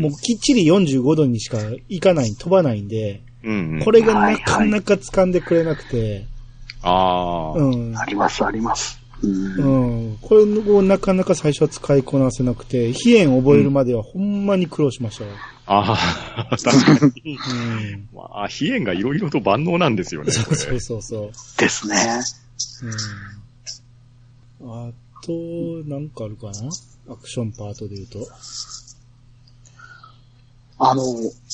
[0.00, 1.58] もうきっちり45度にしか
[1.88, 3.84] 行かない、飛ばないんで、うんうん。
[3.84, 6.26] これがなかなか掴んでくれなくて、
[6.82, 7.96] ああ、うん。
[7.96, 9.00] あります、あります。
[9.22, 10.18] うんうん。
[10.20, 15.30] これをなかなか最初は使いこなせなくて、飛燕覚えるまではほんまに苦労しましたよ。
[15.66, 15.96] あ
[16.50, 17.36] あ、確かに。
[17.36, 18.08] うん。
[18.14, 20.32] まあ、飛燕がいろいろと万能なんですよね。
[20.32, 21.30] そうそうそうそう。
[21.58, 21.96] ですね。
[24.60, 24.88] うん。
[24.88, 24.90] あ
[25.24, 25.32] と、
[25.88, 26.68] なんかあるかな？
[27.12, 28.28] アクションパートで言うと。
[30.78, 31.02] あの、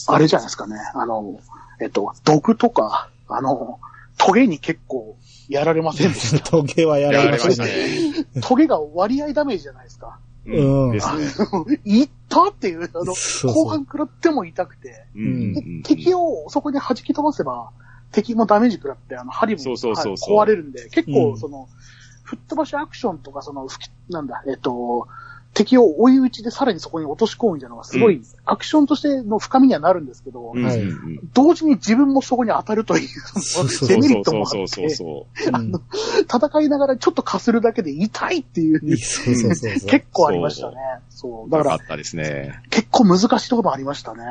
[0.07, 0.77] あれじゃないですかね。
[0.95, 1.39] あの、
[1.81, 3.79] えっと、毒とか、あの、
[4.17, 5.17] トゲに結構
[5.49, 6.45] やられませんでした？
[6.51, 7.71] トゲはやられましたね。
[8.13, 8.27] ね。
[8.43, 10.19] トゲが割合ダメージじゃないですか。
[10.47, 11.81] うんですね。
[11.85, 13.13] いったっていう、あの、
[13.53, 15.05] 後半食らっても痛くて、
[15.85, 17.71] 敵をそこに弾き飛ばせば、
[18.13, 21.69] 敵もダメージ食らって、あの、針も壊れるんで、結うん構その、
[22.25, 25.07] 吹っ飛ばしアクションとか、その、吹きなんだ、えっと、
[25.59, 33.09] 敵を追い打ちでさらにそこに落とし込むみたいなのがすごい、うんアクションとしての深みにはなるんですけど、うん同時に自分もそこに当たるという、
[33.87, 34.89] デメリットもあって、
[36.23, 39.91] 戦いながらちょっとかするだけで痛いっていう、そうそうそうそう。
[39.91, 40.77] 結構ありましたね。
[41.11, 41.47] そう。
[41.47, 41.51] う。
[41.51, 42.59] だからよか、ったですね。
[42.71, 44.23] 結構難しいところもありましたね。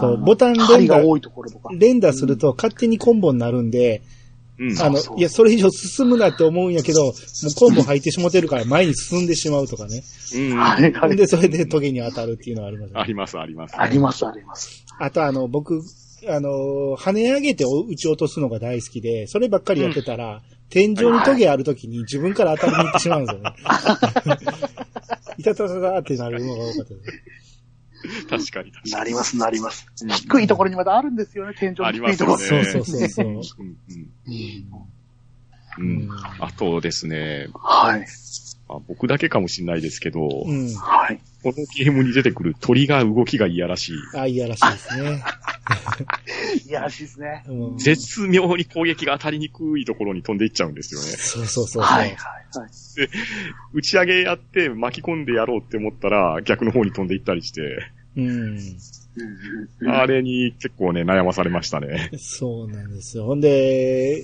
[0.00, 1.68] そうボタン連打針が多いところとか。
[1.74, 4.00] 連打すると勝手にコンボになるんで、
[4.58, 4.80] うん。
[4.80, 7.14] あのそう、そういや、それ以上進むなって思うんやけど、もう
[7.54, 10.02] コンボ入ってしもてるから前に進んでしまうとかね。
[10.34, 10.38] う
[11.10, 11.16] ん。
[11.16, 13.80] で、それでトゲに当たるっていうのはあります、あります、あります。
[13.80, 14.84] あります、あります。
[14.98, 15.80] あとあの、僕、
[16.28, 23.54] あの、跳ね上げて撃ち落とすのが大好きで、そればっかりやってたら、天井にトゲあるときに自分から当たりに行ってしまうんですよね。
[25.38, 27.37] いたたたたってなるのが多かったです。
[28.28, 28.92] 確かに確かに。
[28.92, 29.86] なります、なります。
[30.02, 32.56] うん低いところにまだあるんですよね、天井ありますの低いところ。
[32.58, 32.70] よね。
[32.70, 33.76] そうそうそうそううんうん
[34.26, 34.98] うん
[35.78, 36.08] うん。
[36.40, 38.06] あとですね、はい。
[38.68, 40.74] まあ僕だけかもしれないですけど、こうん。
[40.74, 41.20] はい。
[41.48, 43.96] のゲームに出てくる鳥が動きがいやらしい。
[44.14, 45.22] あ、いやらしいですね。
[46.66, 47.44] いやらしいですね。
[47.48, 51.06] うん絶妙に攻撃が当たりにくいところに飛んでいっちゃうんですよね。
[51.06, 51.82] そうそうそう。
[51.82, 52.14] はい、はい、
[52.58, 52.70] はい。
[53.74, 57.62] 打ち上げやって巻き込んでやろうって思ったら逆の方に飛んでいったりして、
[58.16, 58.58] うん。
[59.86, 62.10] あれに結構ね、悩まされましたね。
[62.18, 63.24] そうなんですよ。
[63.26, 64.22] ほんで、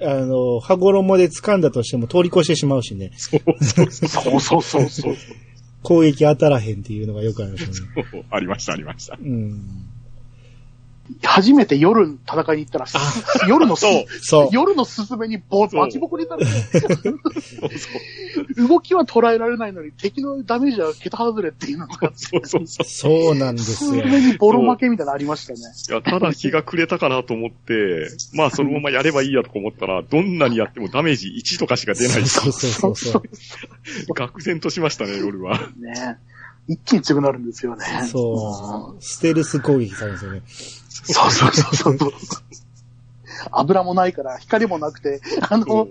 [0.00, 3.10] あの、羽衣で掴んだとしても通り越してしまうしね。
[3.16, 5.16] そうそうそそうそうそうそう。
[5.82, 8.04] 攻撃当たらへんっていうのがよくありますよね。
[8.20, 8.24] う。
[8.30, 9.16] ありました、ありました。
[9.20, 9.60] うん。
[11.22, 12.86] 初めて夜戦いに行ったら、
[13.48, 14.48] 夜のすそうそう。
[14.52, 22.84] 夜のスズメにボそうバチボコにされて、そうそう動きは捉えられないのに敵のダメージは桁外れっていうのが、そうそうそう。
[22.84, 24.04] そうなんですスズよ。
[24.04, 25.60] メにボロ負けみたいなのありましたね。
[25.60, 33.22] いや、ただ日が暮れたかなと思って、まあそのままやればいいやとか思ったら、どんなにやってもダメージ1とかしか出ないそうそうそうそう。
[34.12, 35.58] 愕然としましたね、夜は。
[35.78, 36.18] ね
[36.68, 37.84] 一気に強くなるんですよね。
[38.10, 39.02] そう。
[39.02, 40.42] ステルス攻撃されるんですよね。
[41.04, 42.12] そうそうそうそう。
[43.52, 45.88] 油もないから、光もなくて、あの、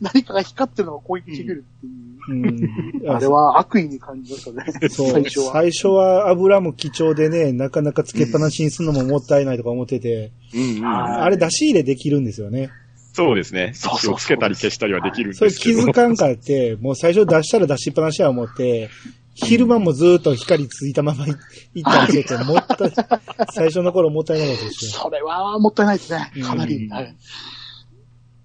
[0.00, 2.04] 何かが光ってるのが攻撃してくるっていう。
[2.26, 3.10] うん。
[3.10, 4.88] あれは悪意に感じましたね。
[4.88, 5.10] そう。
[5.10, 5.52] 最初は。
[5.52, 12.70] 最初は油も貴重でね、なかなかつけっぱなしにするのももったいないとか思ってて、うんあれ出し入れできるんですよね。
[13.12, 13.72] そうですね。
[13.74, 15.82] そうそうつけたり消したりはできるんそれですけど。
[15.84, 18.90] 気づかんかって、もう最初出したら出しっぱなしは思って、
[19.34, 21.34] 昼間もずーっと光ついたままい
[21.74, 22.92] 行ったりしてて、もったい、
[23.52, 24.90] 最初の頃もったいなかったですよ。
[24.92, 26.32] それはもったいないですね。
[26.42, 26.86] かなり。
[26.86, 27.16] うんはい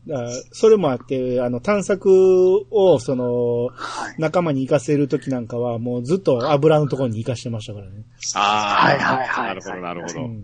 [0.07, 4.15] だそれもあって、あの、探索を、その、はい。
[4.17, 8.05] 仲間に行かせるときなんかは、もうずっと油のところに行かしてましたからね。
[8.33, 10.21] ああ、はいはいはいなるほど、なるほど。
[10.21, 10.43] うん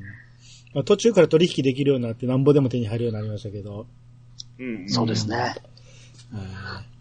[0.75, 3.87] まあ、途中から取引できるようになって、なんぼでも手に入るようになりましたけど。
[4.59, 5.37] うんそうですね。
[5.37, 6.94] はい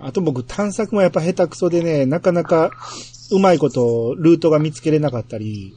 [0.00, 2.70] あと僕、探索もやっぱ下手くそでね、なかなか
[3.30, 5.74] うまいことルートが見つけれなかったり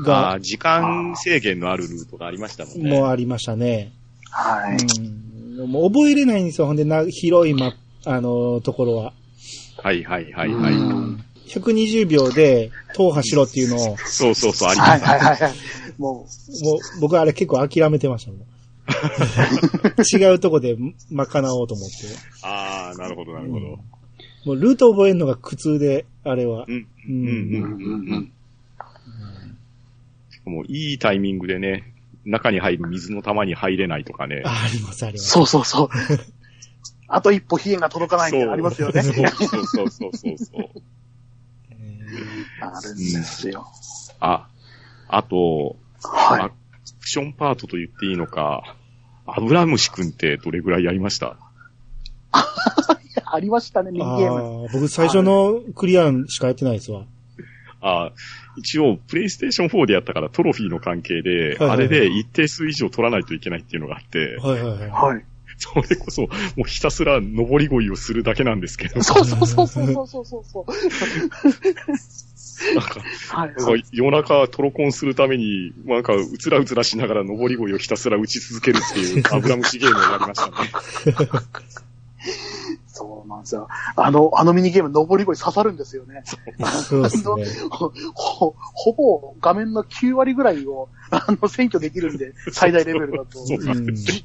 [0.00, 2.90] あがあ、、時間制限のあるルートがありましたもんね。
[2.90, 3.92] もうありましたね。
[4.30, 4.76] はい。
[5.58, 7.74] うん、もう覚えれないんですよ、ほんでな、広いマ
[8.04, 9.12] あの、ところは。
[9.78, 10.74] はいはいはいはい。
[10.74, 15.10] うん120秒で踏破しろっていうのを、そうそうそう、ありまはいした。
[15.12, 15.52] はいはいはい。
[15.96, 18.40] ももう僕あれ結構諦めてましたもん。
[20.12, 20.76] 違うとこで
[21.10, 21.96] 賄おうと思って。
[22.42, 23.66] ああ、なるほどなるほど。
[24.44, 26.64] もうルート覚えるのが苦痛で、あれは。
[26.68, 26.74] うん。
[26.74, 28.32] ううんうんう、うんうん
[30.46, 30.52] うん。
[30.52, 31.92] もういいタイミングでね、
[32.24, 34.42] 中に入る水の玉に入れないとかね。
[34.44, 35.30] ああります、あります。
[35.30, 35.88] そうそうそう。
[37.08, 39.02] あと一歩火が届かないみたいなのありますよね。
[39.02, 39.14] そう
[39.66, 40.64] そうそうそうそう。
[41.70, 41.74] え
[42.60, 43.66] あるんですよ。
[44.18, 44.48] あ、
[45.08, 46.65] あと、はい。
[47.06, 48.74] クションパートと言っていいのか、
[49.26, 51.36] アブラムシ君ってどれぐらいやりました？
[52.34, 54.68] ありましたね、ミニゲーム。
[54.72, 57.04] 僕最初のクリアしかやってないですわ。
[57.80, 58.12] ああ
[58.56, 64.90] 一応、プレイステーション4でやったからトロフィーの関係で、はいはいはい、あれで一定数以上取らないといけないっていうのがあって、はいはいはい。
[64.90, 65.24] はい、
[65.58, 66.28] それこそ、も
[66.58, 69.00] うひたすら登り越えをするだけなんですけど。
[69.04, 70.64] そうそうそうそうそうそうそう。
[72.74, 73.00] なんか、
[73.30, 73.54] はい。
[73.54, 80.52] なんか夜中トロコンするために、なんか、うつらうつらしながら登り鯉をひたすら打ち続けるっていう、 アブラムシゲームをやりましたね。
[82.88, 83.68] そうなんですよ。
[83.94, 86.22] あの、あのミニゲーム、登り声刺さるんですよね。
[86.88, 87.24] そうですね。
[87.70, 93.38] ほ、ほほぼ画面の9割ぐらいを、あの、占拠できるんで、最大レベルだと。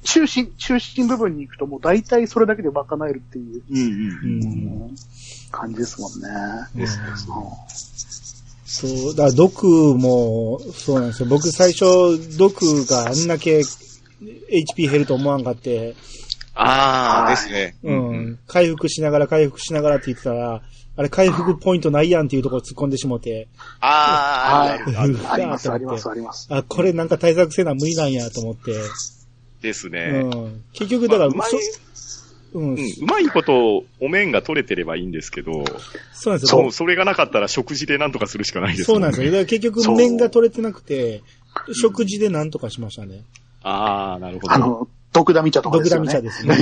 [0.04, 4.84] 中心、中心部分に行くともう大体それだけで賄えるっていう、うんうん。
[4.86, 4.96] うん
[5.52, 6.28] 感じですもんね。
[6.74, 6.98] です
[8.74, 11.28] そう、だから毒も、そうなんですよ。
[11.28, 15.94] 僕最初、毒があんだけ HP 減ると思わんかって、
[16.54, 17.76] ああ、はいですね。
[17.84, 20.62] うん、回復しながら回復しながらって言ってたら、
[20.96, 23.50] あれ回復ポイントないやんっていうところ突っ込んでしもて、
[23.82, 26.48] ああ、あるある あります、あります、あります。
[26.50, 28.74] あ、これなんか対策せな無理なんやと思って、
[29.62, 30.22] ですうね。
[30.24, 31.62] ん、結局だから、まあうまい
[31.94, 32.21] そ
[32.54, 35.64] うん、うん、うまいこと、お面が取れてればいいんですけど、
[36.12, 36.62] そうなんですよ。
[36.62, 39.28] そう、それがなかったら食事でなんとかするしかないですそうなんですよ。
[39.28, 41.24] だから結局面が取れてなくて、
[41.74, 43.24] 食事でなんとかしましたね。
[43.64, 44.54] ああ、なるほど。
[44.54, 46.14] あの、毒ダミ茶とか毒ですよね。
[46.14, 46.56] ダミ茶ですね。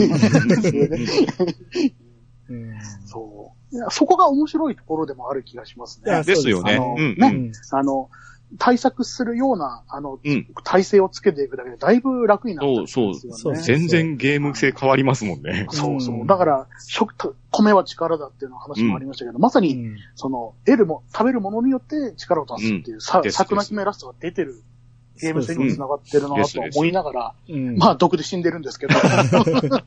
[2.50, 2.74] うん
[3.06, 3.92] そう。
[3.92, 6.24] そこが面白いところでもある気がしますね。
[6.24, 6.76] ですよね。
[6.76, 7.52] あのうん、ねうん。
[7.72, 8.10] あの、
[8.58, 10.48] 対策するような、あの、うん。
[10.64, 13.14] 体制をつけていくだけでだいぶ楽になっんですよね。
[13.14, 13.32] そう。
[13.32, 15.68] そう全然ゲーム性変わりますもんね。
[15.70, 16.16] そうそう。
[16.16, 16.28] うん。
[16.28, 24.64] だから、食と、米は力だっていうの話もありましたけど、まさに、うんその、得るも、食べるものによって力を出すっていう、さですサクナキメラストが出てる
[25.22, 26.36] ゲーム性にも繋がってるなと
[26.76, 27.78] 思いながら、うん。
[27.78, 29.82] まあ、毒で死んでるんですけど、 ぐーっ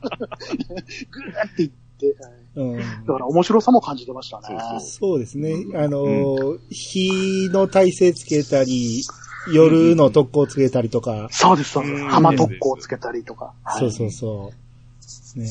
[1.55, 4.45] ていって、はいうんだから面白さも感じてましたね。
[4.47, 5.53] そうそうそうですね。
[5.75, 9.03] あのー、火の耐性つけたり、
[9.51, 12.01] 夜の特攻つけたりとか、そうです、そうです。
[12.01, 13.53] うん浜特攻をつけたりとか。
[13.63, 14.51] はいそうそうそ
[15.35, 15.39] う。
[15.39, 15.47] ね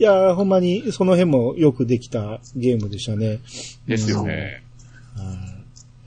[0.00, 3.40] いやー、ほんまにその辺もよくできたゲームでしたね。
[3.86, 4.62] ですよね。
[5.16, 5.57] はい